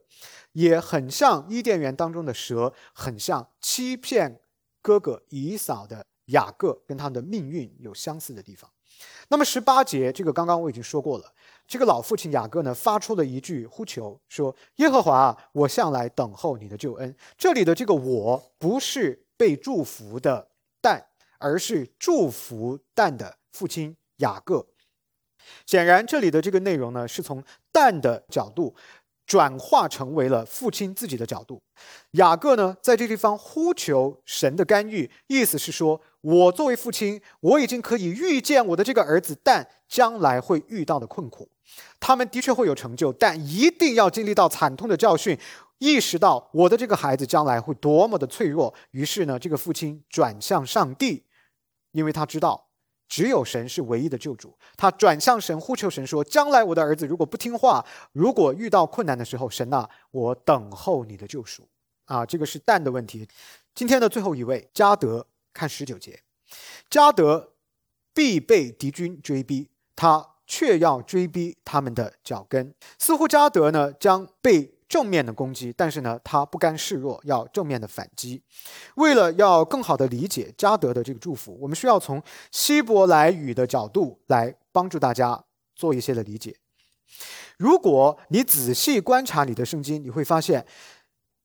[0.52, 4.40] 也很像伊甸园当中的蛇，很像欺骗
[4.80, 8.70] 哥哥以扫的雅各，跟他的命运有相似的地方。
[9.28, 11.32] 那么十八节，这个刚刚我已经说过了。
[11.66, 20.48] 这个老父亲雅各呢，发出了一句呼求，说：“耶和华，我向来等候你的救恩。”这里的这个“我”不是被祝福的
[20.82, 21.06] 但，
[21.38, 24.66] 而是祝福但的父亲雅各。
[25.64, 28.74] 显然，这里的这个内容呢，是从但的角度
[29.24, 31.62] 转化成为了父亲自己的角度。
[32.12, 41.48] 雅各呢，在这地方呼求神的干预，意思是说，我作为父亲，我已经可以预见我的这个儿子但将来会遇到的困苦。
[42.00, 45.38] 他们的确会有成就，但一定要经历到惨痛的教训，
[45.78, 48.72] 意识到我的这个孩子将来会多么的脆弱。
[48.92, 51.24] 于是呢，这个父亲转向上帝，
[51.92, 52.68] 因为他知道。
[53.08, 54.56] 只有神是唯一的救主。
[54.74, 61.68] 他转向神，呼求神说：“将来我的儿子如果不听话，如果遇到困难的时候，神呐，我等候你的救赎。”
[62.06, 63.28] 啊，这个是蛋的问题。
[63.74, 66.22] 今天的最后一位加德，看十九节，
[66.90, 67.52] 加德
[68.14, 72.74] 必被敌军追逼，他却要追逼他们的脚跟。
[72.98, 74.74] 似乎加德呢将被。
[74.92, 78.42] 正面的攻击，但是呢，他不甘示弱，要正面的反击。
[78.96, 85.42] 为了要更好的理解加德的这个祝福，我们需要从希伯来语的角度来帮助大家
[85.74, 86.54] 做一些的理解。
[87.56, 90.66] 如果你仔细观察你的圣经，你会发现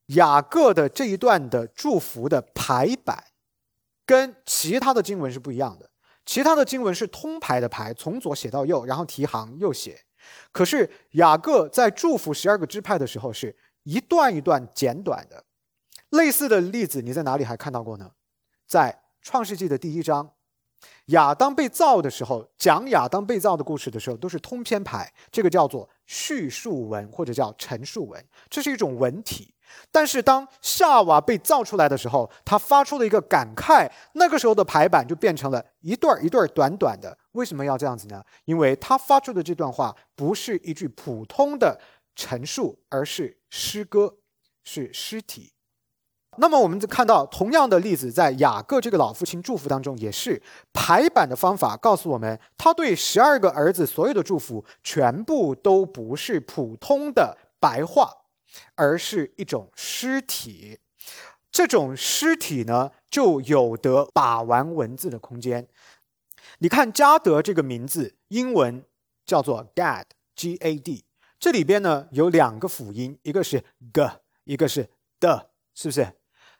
[0.07, 3.23] 雅各的这一段的祝福的排版
[4.07, 5.87] 跟其他的经文是不一样的。
[6.25, 10.01] 其他的经文是通排的排，从左写到右，然后提行又写。
[10.51, 15.43] 可是雅各在祝福十二个支派的时候，是一段一段简短的。
[16.09, 18.11] 类似的例子，你在哪里还看到过呢？
[18.65, 20.33] 在创世纪的第一章，
[21.07, 29.53] 亚当被造的时候，讲亚当被造的故事的时候，都是通篇排，这个叫做叙述文或者叫陈述文，这是一种文体。
[29.91, 37.17] 但是当夏娃被造出来的时候，他发出了一个感慨，那个时候的排版就变成了一段一段短短的。
[37.33, 38.23] 为什么要这样子呢？
[38.45, 41.79] 因为他发出的这段话不是一句普通的
[42.15, 44.15] 陈述，而是诗歌，
[44.63, 45.53] 是诗体。
[46.39, 50.39] 那么我们看到同样的例子，在雅各这个老父亲祝福当中，也是
[50.71, 58.11] 排版的方法告诉我们，他对十二个儿子所有的祝福，全部都不是普通的白话。
[58.75, 60.79] 而是一种尸体，
[61.51, 65.67] 这种尸体呢，就有得把玩文字的空间。
[66.59, 68.83] 你看加德这个名字，英文
[69.25, 71.05] 叫做 Gad，G-A-D，
[71.39, 74.09] 这里边呢有两个辅音，一个是 g，
[74.45, 74.89] 一个是
[75.19, 76.13] 的，是不是？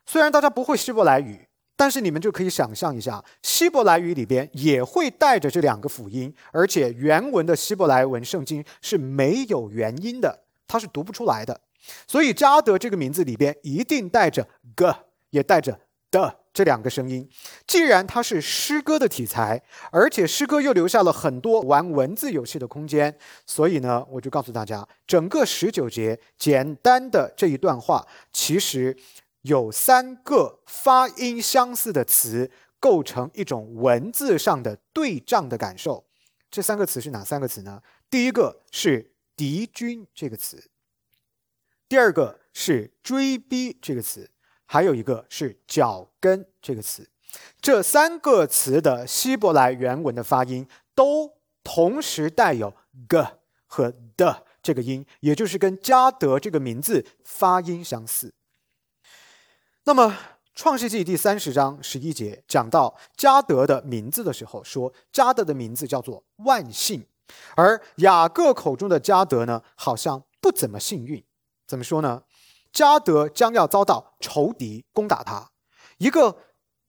[0.06, 11.62] 虽然大家不会希伯来语，但是你们就可以想象一下，希伯来语里边也会带着这两个辅音，而且原文的希伯来文圣经是没有元音的，它是读不出来的。
[12.08, 14.94] 所以加德这个名字里边一定带着 g，
[15.30, 17.30] 也带着的这两个声音。
[17.66, 19.62] 既然它是诗歌的题材，
[19.92, 28.98] 而且诗歌又留下了很多玩文字游戏的空间，所以呢，我就告诉大家，整个十九节简单的这一段话，其实
[29.44, 36.06] 有三个发音相似的词，构成一种文字上的对仗的感受。
[36.50, 37.82] 这三个词是哪三个词呢？
[38.10, 40.70] 第一个是敌军这个词。
[41.90, 44.30] 第二个是追逼这个词，
[44.66, 47.10] 还有一个是脚跟这个词，
[47.62, 51.32] 这三个词的希伯来原文的发音都
[51.64, 52.74] 同时带有
[53.08, 53.26] g
[53.66, 58.34] 和的这个音，也就是跟加德这个名字发音相似。
[59.86, 60.18] 那么
[60.54, 67.06] 创世纪第三十章十一节讲到加德的名字的时候，说加德的名字叫做万幸，
[67.56, 71.24] 而雅各口中的加德呢，好像不怎么幸运。
[71.68, 72.24] 怎么说呢？
[72.72, 75.50] 加德将要遭到仇敌攻打他，
[75.98, 76.38] 一个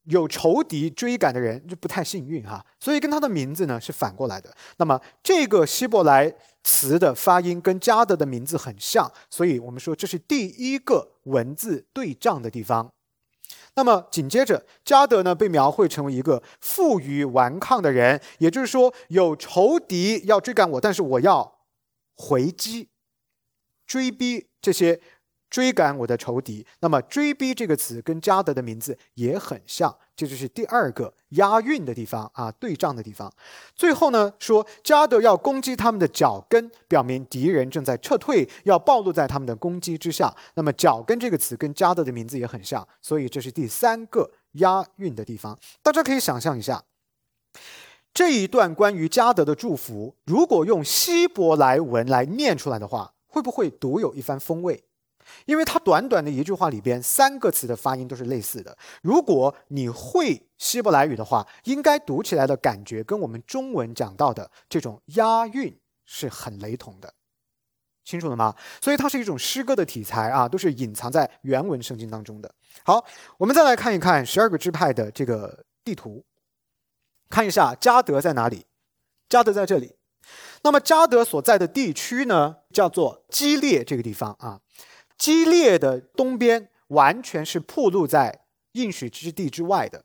[0.05, 4.55] 有仇敌追赶的人就不太幸运哈，所以跟他的名字呢是反过来的。
[4.77, 12.93] 那么这个希伯来词的发音跟加德的名字很像，所以我们说这是第一个文字对仗的地方。
[13.75, 21.61] 那么紧接着，加德呢被描绘成为一个负隅顽抗的人，也就是说有仇敌要追赶我，但是我要
[22.15, 22.91] 回击。
[23.87, 25.01] 追逼这些
[25.51, 33.33] 追赶我的仇敌，那么“追逼”这个词跟加德的名字也很像，这就是第二个押韵的地方啊，对仗的地方。
[33.75, 40.37] 最后呢，说加德要攻击他们的脚跟，表明敌人正在撤退，要暴露在他们的攻击之下。
[40.55, 45.59] 那么“脚跟”这个词跟加德的名字也很像，所以这是第三个押韵的地方。
[45.83, 46.85] 大家可以想象一下，
[48.13, 53.15] 这一段关于加德的祝福，如果用希伯来文来念出来的话。
[53.29, 54.85] 会不会独有一番风味？
[55.45, 58.77] 因为它短短的一句话里边，三个词的发音都是类似的。
[59.03, 67.13] 如果你会希伯来语的话，应该读起来的感觉跟我们中文讲到的这种押韵是很雷同的，
[68.07, 68.57] 清楚了吗？
[68.81, 72.51] 所以它是一种诗歌的题材啊，都是隐藏在原文圣经当中的。
[72.85, 73.05] 好，
[73.37, 76.25] 我们再来看一看十二个支派的这个地图。
[77.29, 78.65] 看一下加德在哪里？
[79.29, 79.98] 加德在这里。
[80.63, 84.61] 那么加德所在的地区呢，叫做基列这个地方啊。
[85.17, 90.05] 基列的东边完全是暴露在应许之地之外的，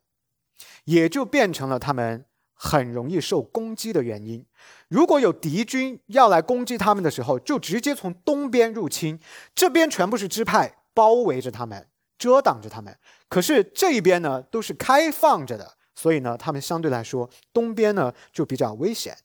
[0.86, 4.46] 也就变成了他们很容易受攻击的原因。
[4.88, 9.20] 如果有敌军要来攻击他们的时候，就直接从东边入侵，
[9.54, 11.88] 这边全部是支派包围着他们，
[12.18, 12.98] 遮挡着他们。
[13.28, 19.18] 可是这一边呢，都是开放着的，所以呢，他们相对来说东边呢就比较危险。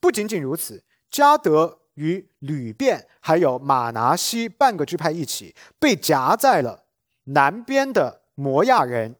[0.00, 1.78] 不仅仅如此，加德。
[1.96, 6.84] 与吕便还有马拿西半个支派一起被夹在了
[7.24, 9.16] 南边的摩亚人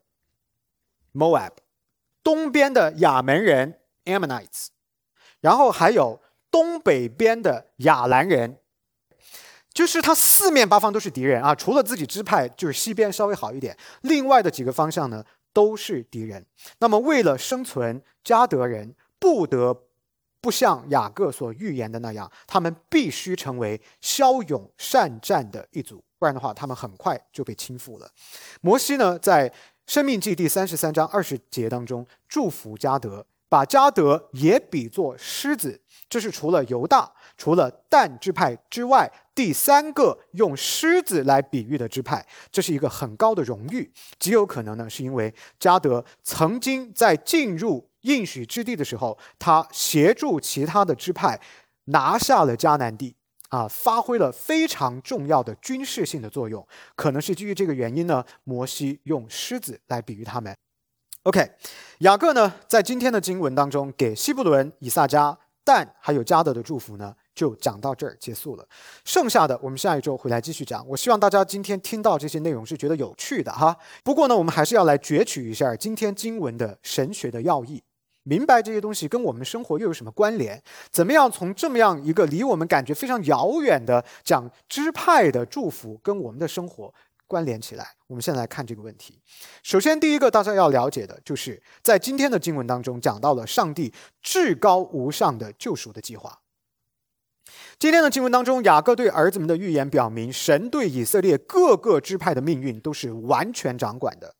[1.14, 1.52] Moab，
[2.22, 4.66] 东边的亚门人 Ammonites，
[5.40, 8.58] 然后还有东北边的亚兰人，
[9.72, 11.54] 就是他四面八方都是敌人啊！
[11.54, 15.24] 除了自己支派，就是西边稍微好一点，另外的几个方向呢
[15.56, 16.44] 都是敌人。
[16.80, 19.84] 那么为了生存，加德人不得。
[20.38, 28.08] 不像雅各所预言的那样，他们必须成为骁勇善战的一组，不然的话，他们很快就被倾覆了。
[28.60, 29.50] 摩西呢，在
[29.88, 33.26] 《生命记》第三十三章二十节当中祝福加德，
[33.56, 35.80] 把加德也比作狮子，
[36.10, 43.90] 这是除了犹大、除了但支派之外第三个用狮子来比喻的支派，这是一个很高的荣誉。
[44.18, 47.88] 极有可能呢，是因为加德曾经在进入。
[48.02, 51.40] 应许之地的时候，他协助其他的支派
[51.86, 53.16] 拿下了迦南地，
[53.48, 56.64] 啊，发挥了非常重要的军事性的作用。
[56.94, 60.54] 可能是基于这个原因呢，摩西用狮子来比喻他们。
[61.26, 61.44] OK，
[61.98, 68.64] 雅各呢，在今天的经文当中给希伯伦、以撒加、但还有加德的祝福呢，就讲到这儿结束了。
[69.04, 70.86] 剩下的我们下一周回来继续讲。
[70.86, 73.76] 我希望大家今天听到这些内容是觉得有趣的哈。
[74.04, 77.82] 不过呢，我们还是要来攫取一下今天经文的神学的要义。
[78.22, 80.62] 明白这些东西跟我们生活又有什么关联？
[80.92, 86.94] 怎么样从这么样一个离我们感觉非常遥远的讲支派的祝福跟我们的生活
[87.26, 87.94] 关联起来？
[88.06, 89.20] 我们现在来看这个问题。
[89.62, 96.40] 首先，第一个大家要了解的就是在今天的经文当中讲到了上帝至高无上的救赎的计划。
[97.78, 104.34] 今天的经文当中，雅各对儿子们的预言表明，神对以色列各个支派的命运都是完全掌管的。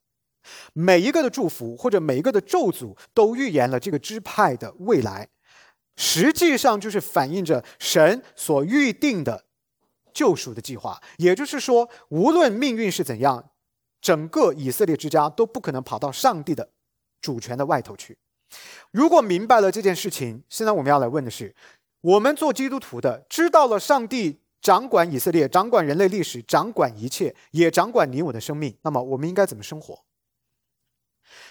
[0.72, 5.28] 每一个的祝福或者每一个的咒诅，都预言了这个支派的未来，
[5.96, 9.45] 实际上就是反映着神所预定的
[10.16, 10.98] 救赎的计划。
[11.18, 13.50] 也就是说，无论命运是怎样，
[14.00, 16.70] 整个以色列之家都不可能跑到上帝的
[17.20, 18.16] 主权的外头去。
[18.90, 21.54] 如果明白了这件事情，现在我们要来问的是：
[22.00, 30.04] 我们做基督徒的，知道了上帝掌管以色列、掌管人类历史、掌管一切，也掌管你我的生命，那么我们应该怎么生活？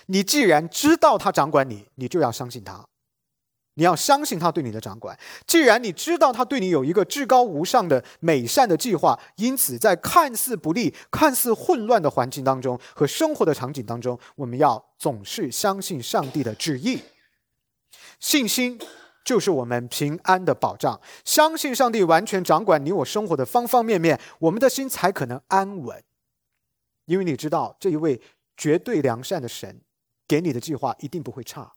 [0.07, 2.88] 你既然知道他掌管你，你就要相信他，
[3.76, 5.17] 你要相信他对你的掌管。
[5.47, 17.01] 既然你知道他对你有一个至高无上的美善的计划，因此在看似不利、看似混乱的环境当中和生活的场景当中，我们要总是相信上帝的旨意。
[18.19, 18.80] 信心
[19.23, 20.99] 就是我们平安的保障。
[21.23, 26.03] 相信上帝完全掌管你我生活的方方面面，我们的心才可能安稳。
[27.05, 28.21] 因为你知道这一位
[28.57, 29.82] 绝对良善的神。
[30.28, 31.73] 给你的计划一定不会差，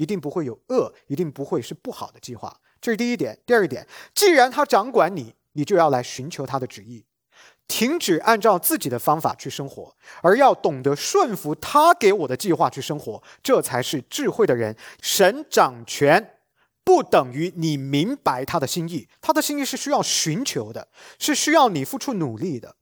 [0.00, 2.58] 一定不会有恶，一定不会是不好的计划。
[2.80, 3.38] 这是第一点。
[3.44, 7.04] 第二点，既然他掌管你，你就要来寻求他的旨意，
[7.68, 14.74] 停止按照自己的方法去生活，而要懂得顺服他给我的计划去生活，这才是智慧的人。
[15.02, 16.38] 神掌权
[16.82, 20.88] 不等于你明白他的心意，他的心意是需要寻求的，
[21.18, 22.76] 是需要你付出努力的，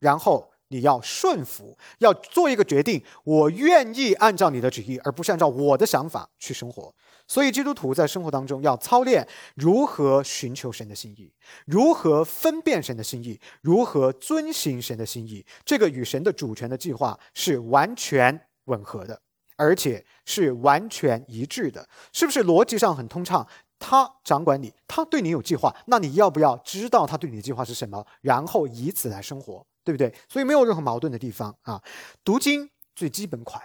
[0.00, 0.51] 然后。
[0.72, 6.92] 你要顺服，要做一个决定，我愿意按照你的旨意，而不是按照我的想法去生活。
[7.28, 11.30] 所以，基督徒在生活当中要操练如何寻求神的心意，
[11.66, 15.44] 如何分辨神的心意，如何遵行神的心意。
[15.64, 19.20] 这个与神的主权的计划是完全吻合的，
[19.56, 23.46] 而且是完全一致的，是不是逻辑上很通畅？
[23.78, 29.66] 他掌管你，他对你有计划，那你要不要知道他对你的计划是什么，然后以此来生活？
[29.84, 30.14] 对不对？
[30.28, 31.82] 所以没有任何矛盾的地方啊。
[32.24, 33.62] 读经最基本款，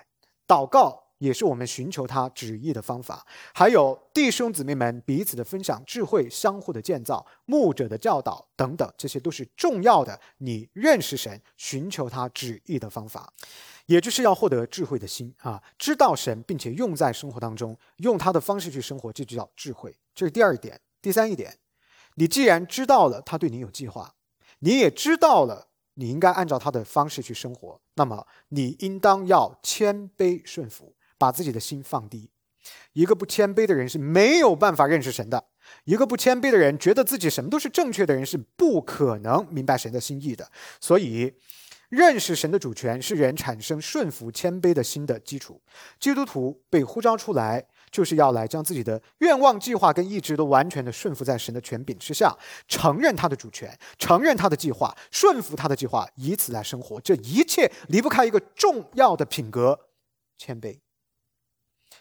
[0.47, 3.25] 祷告也是我们寻求他旨意的方法。
[3.53, 10.19] 还有弟兄姊妹们彼此的分享智慧，相互的建造，牧者的教导等等，这些都是重要的。
[10.37, 13.33] 你认识神、寻求他旨意的方法，
[13.87, 19.95] 也就是要获得智慧的心啊，知道神，并且用在生活当中，用他的方式去生活，这就叫智慧。
[20.13, 20.79] 这是第二点。
[21.01, 21.57] 第三一点，
[22.15, 24.13] 你既然知道了他对你有计划，
[24.59, 25.67] 你也知道了。
[25.99, 32.29] 你应该按照他的方式去生活，那么你应当要谦卑顺服，把自己的心放低。
[32.93, 35.45] 一个不谦卑的人是没有办法认识神的。
[35.85, 40.51] 一个不谦卑的人，觉得自己什么都是正确的人，是不可能明白神的心意的。
[40.79, 41.33] 所以，
[41.89, 45.61] 认识神的主权是人产生顺服、谦卑的心的基础。
[45.99, 52.35] 基督徒被呼召出来，就是要来将自己的愿望、计划跟意志都完全的顺服在神的权柄之下，
[52.67, 56.99] 承认他的主权，承认他的计划，顺服他的计划，以此来生活。
[57.01, 59.87] 这一切离不开一个重要的品格——
[60.37, 60.79] 谦卑。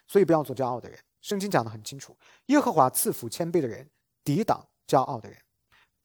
[0.08, 0.98] 所以，不要做骄傲的人。
[1.20, 2.16] 圣经讲的很清楚，
[2.46, 3.90] 耶和华赐福谦卑的人，
[4.22, 5.38] 抵挡骄傲的人。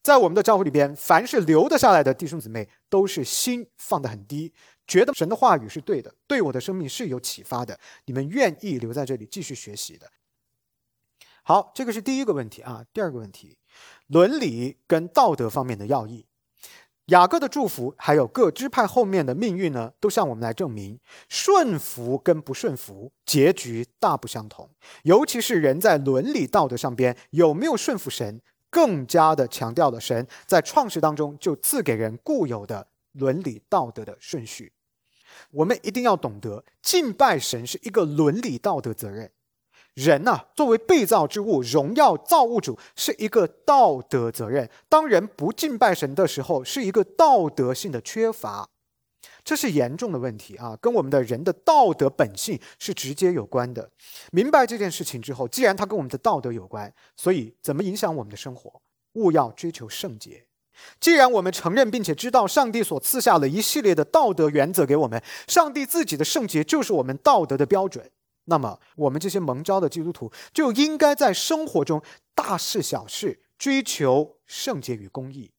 [0.02, 4.52] 在我们的教会里边，凡是留得下来的弟兄姊妹，都是心放得很低，
[4.92, 7.80] 觉得神的话语是对的，对我的生命是有启发的。
[8.04, 10.06] 你们愿意留在这里继续学习的。
[11.42, 12.84] 好，这个是第一个问题啊。
[12.92, 13.56] 第二个问题，
[14.08, 16.26] 伦理跟道德方面的要义。
[17.06, 24.68] 雅各的祝福，还有各支派后面的命运呢，都向我们来证明，顺服跟不顺服结局大不相同。
[25.04, 34.70] 尤其是人在伦理道德上边有没有顺服神，更加的强调了神在创世当中就赐给人固有的伦理道德的顺序。
[35.50, 39.30] 我们一定要懂得，敬拜神是一个伦理道德责任。
[39.94, 44.70] 人呐，作为被造之物，荣耀造物主是一个道德责任。
[44.88, 48.66] 当人不敬拜神的时候，是一个道德性的缺乏，
[49.44, 53.90] 这是严重的问题啊，跟我们的人的道德本性是直接有关的。
[54.30, 58.80] 明白这件事情之后，既然它跟我们的道德有关，所以怎么影响我们的生活？
[59.12, 60.46] 勿要追求圣洁。
[61.00, 68.10] 既然我们承认并且知道上帝所赐下了一系列的道德原则给我们，上帝自己的圣洁就是我们道德的标准。
[68.46, 72.02] 那么，我们这些蒙召的基督徒就应该在生活中
[72.34, 75.52] 大事小事追求圣洁与公义，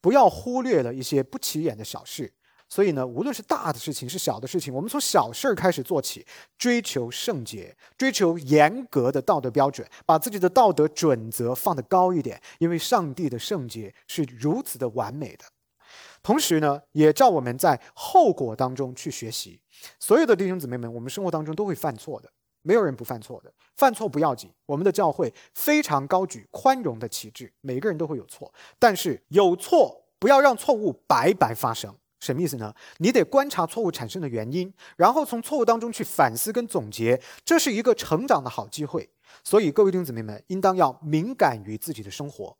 [0.00, 2.32] 不要忽略了一些不起眼的小事。
[2.74, 6.26] 所以呢，无论是大的事情是小的事情，我们从小事儿开始做起，
[6.58, 15.44] 追求圣洁，追求严格的道德标准，把自己的道德准则放得高一点，因为上帝的圣洁是如此的完美的。
[16.20, 19.60] 同时呢，也照我们在后果当中去学习。
[20.00, 22.28] 所有的弟兄姊妹们，我们生活当中都会犯错的，
[22.62, 23.52] 没有人不犯错的。
[23.76, 28.52] 犯错不要紧，我们的教会非常高举宽容的旗帜，每个人都会有错。
[28.80, 31.94] 但是有错，不要让错误白白发生。
[32.24, 32.74] 什么意思呢？
[32.98, 39.10] 你得观察错误产生的原因，然后从错误当中去反思跟总结，这是一个成长的好机会。
[39.42, 42.56] 所以各位弟兄姊妹们，应当要敏感于自己的生活。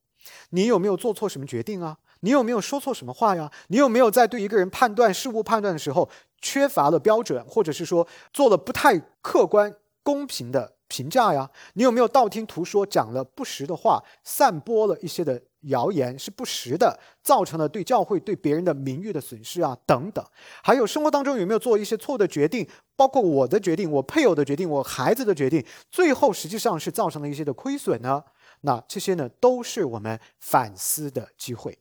[0.51, 1.97] 你有没有做错什么决定啊？
[2.21, 3.51] 你有没有说错什么话呀？
[3.69, 6.11] 你有没有在对一个人判断事物判断的时候
[6.43, 11.51] 缺乏了标准，或者是说做了不太客观公平的评价呀？
[11.75, 19.77] 你有没有道听途说讲了不实的话，散播了一些的谣言是不实的，造成了对教会对别人的名誉的损失啊？
[19.87, 20.25] 等等。
[20.63, 28.23] 还有生活当中有没有做一些错误的决定，包括我的决定、我配偶的决定、我孩子的决定，最后实际上是造成了一些的亏损呢？
[28.63, 31.79] 那这些呢，都是我们反思的机会。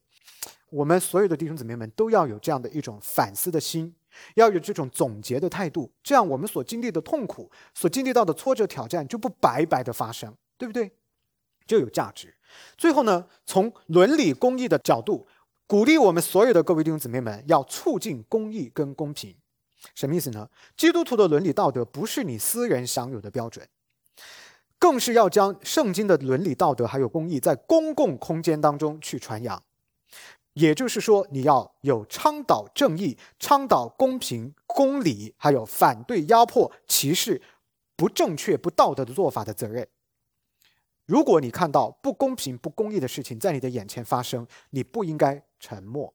[0.70, 3.96] 我们所有的弟兄姊妹们都要有这样的一种反思的心，
[4.36, 10.92] 要有这种总结的态度，这样我们所经历的痛苦、所经历到的挫折、挑战就不白白的发生，对不对？
[11.66, 12.34] 就有价值。
[12.78, 15.28] 最后呢，从伦理公义的角度，
[15.68, 19.36] 鼓励我们所有的各位弟兄姊妹们要促进公义跟公平。
[19.96, 20.50] 什么意思呢？
[20.78, 23.68] 基督徒的伦理道德不是你私人享有的标准，
[24.80, 29.62] 更是要将圣经的伦理道德还有公义在公共空间当中去传扬。
[30.54, 37.42] 也就是说，你要有倡导正义、倡导公平、公理，还有反对压迫、歧视、
[37.96, 39.88] 不正确、不道德的做法的责任。
[41.06, 46.14] 如果你看到不公平、不公义的事情在你的眼前发生，你不应该沉默。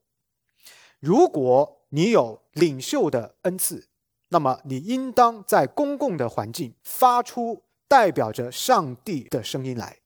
[0.98, 3.88] 如果你有领袖的恩赐，
[4.28, 9.98] 那么你应当在公共的环境发出代表着上帝的声音来。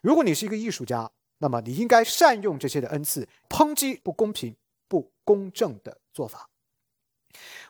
[0.00, 4.56] 如果你是一个艺术家，那么你应该善用这些的恩赐，抨击不公平、
[4.88, 6.48] 不公正的做法。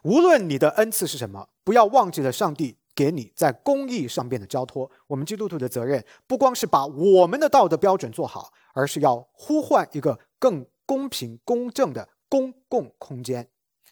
[0.02, 4.90] 无论你的恩赐是什么，不要忘记了上帝给你在公益上边的交托。
[5.06, 13.48] 我们基督徒的责任，不光是把我们的道德标准做好，而是要呼唤一个更公平、公正的公共空间。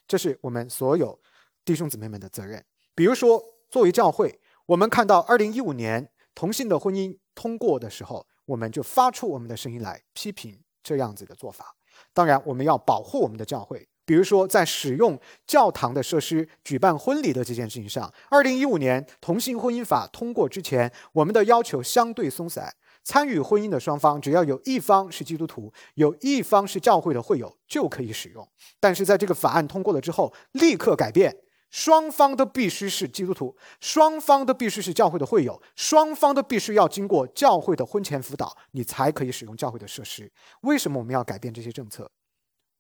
[0.07, 1.21] 这是我们所有
[1.65, 2.65] 弟兄姊妹们的责任。
[2.95, 8.27] 比如说，作为教会，我们看到二零一五年同性的婚姻通过的时候。
[8.45, 11.77] 我们就发出我们的声音来批评这样子的做法。
[12.13, 28.47] 当然，我们要保护我们的教会，比如说在使用教堂的设施举办婚礼的这件事情上，二零一五年同性婚姻法通过之前，我们的要求相对松散，参与婚姻的双方只要有一方是基督徒，有一方是教会的会友就可以使用。
[28.79, 31.35] 但是在这个法案通过了之后，立刻改变，
[31.71, 40.31] 双方都必须是基督徒，双方都必须是教会的会友，双方都必须要经过教会的婚前辅导，你才可以使用教会的设施。
[40.65, 42.11] 为什么我们要改变这些政策？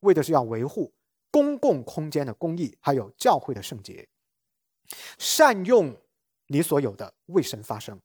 [0.00, 0.92] 为的是要维护
[1.32, 4.08] 公共空间的公益，还有教会的圣洁，
[5.18, 6.00] 善用
[6.46, 8.00] 你所有的为神发声。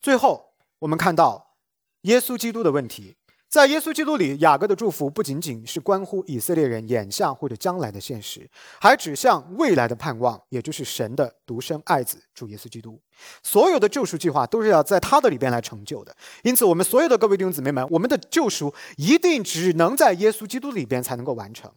[0.00, 1.56] 最后，我们看到
[2.02, 3.16] 耶稣基督的问题。
[3.50, 8.48] 在耶稣基督里，雅各的祝福不仅仅是关乎以色列人眼下或者将来的现实，
[8.80, 13.02] 还指向未来的盼望，也就是神的独生爱子主耶稣基督。
[13.42, 16.16] 所有的救赎计划都是要在他的里边来成就的。
[16.44, 21.72] 因此，我们所有的各位弟兄姊妹们，我们的救赎一定只能在耶稣基督里边才能够完成。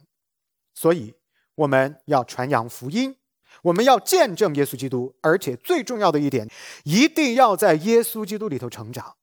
[0.74, 1.14] 所以，
[1.56, 3.16] 我们要传扬福音，
[3.62, 6.48] 我们要见证耶稣基督，而且最重要的一点，
[6.84, 9.16] 一定要在耶稣基督里头成长，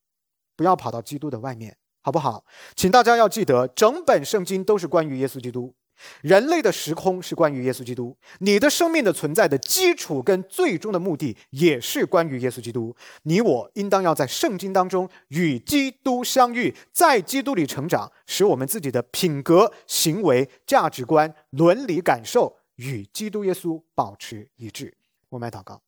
[0.57, 1.77] 不要跑到基督的外面。
[2.01, 2.43] 好不好？
[2.75, 5.73] 请大家要记得，整本圣经都是关于耶稣基督。
[6.21, 12.95] 人类的时空是关于耶稣基督，你的生命的存在的基础跟最终的目的也是关于耶稣基督。
[13.21, 24.97] 你我应当要在圣经当中与基督相遇，在基督里成长，使我们自己的品格、行为、价值观、伦理感受与基督耶稣保持一致。
[25.29, 25.83] 我们来祷告，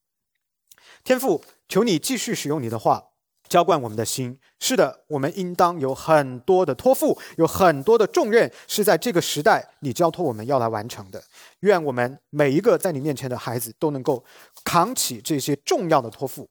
[1.04, 3.13] 天父，求你继续使用你的话。
[3.54, 4.40] 浇灌我们的心。
[4.60, 11.24] 是的，我们应当有很多的托付，有很多的重任，是在这个时代你交托我们要来完成的。
[11.60, 14.26] 愿我们每一个在你面前的孩子都能够
[14.64, 16.50] 扛起这些重要的托付，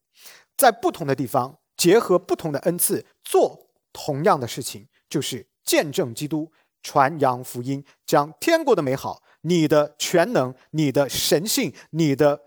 [0.57, 6.53] 在不同的地方结合不同的恩赐，做同样的事情，就是见证基督，
[6.85, 12.41] 传扬福音，将天国的美好、你的全能、你的神性、你的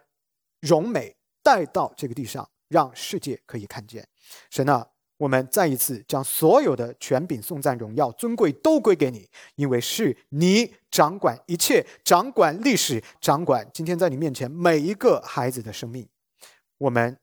[0.62, 4.08] 荣美带到这个地上，让世界可以看见。
[4.50, 4.88] 神啊，
[5.18, 16.08] 我们再一次将所有的权柄、颂赞、荣耀、尊贵都归给你，因为是你掌管一切，掌管历史，掌管今天在你面前每一个孩子的生命。
[16.78, 17.18] 我们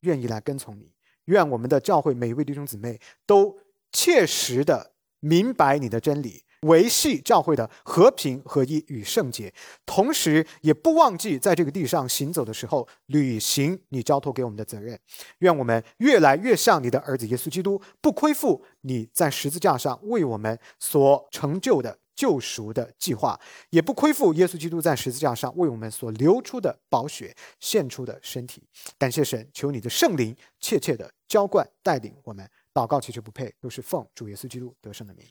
[0.00, 0.92] 愿意来跟从你，
[1.26, 3.58] 愿我们的教会每一位弟兄姊妹都
[3.92, 6.43] 切实的明白你的真理。
[6.64, 9.52] 维系教会的和平、合一与圣洁，
[9.86, 14.98] 同时也不忘记在这个地上行走的时候，履行你交托给我们的责任。
[15.38, 23.38] 愿我们越来越像你的儿子耶稣基督，不亏负你在十字架上为我们所成就的救赎的计划，
[23.70, 28.62] 也不亏负耶稣基督在十字架上为我们所流出的宝血献出的身体。
[28.98, 32.48] 感谢神，求你的圣灵切切的浇灌带领我们。
[32.72, 35.24] 祷告祈求不配，都是奉主耶稣基督得胜的名。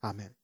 [0.00, 0.34] 阿门。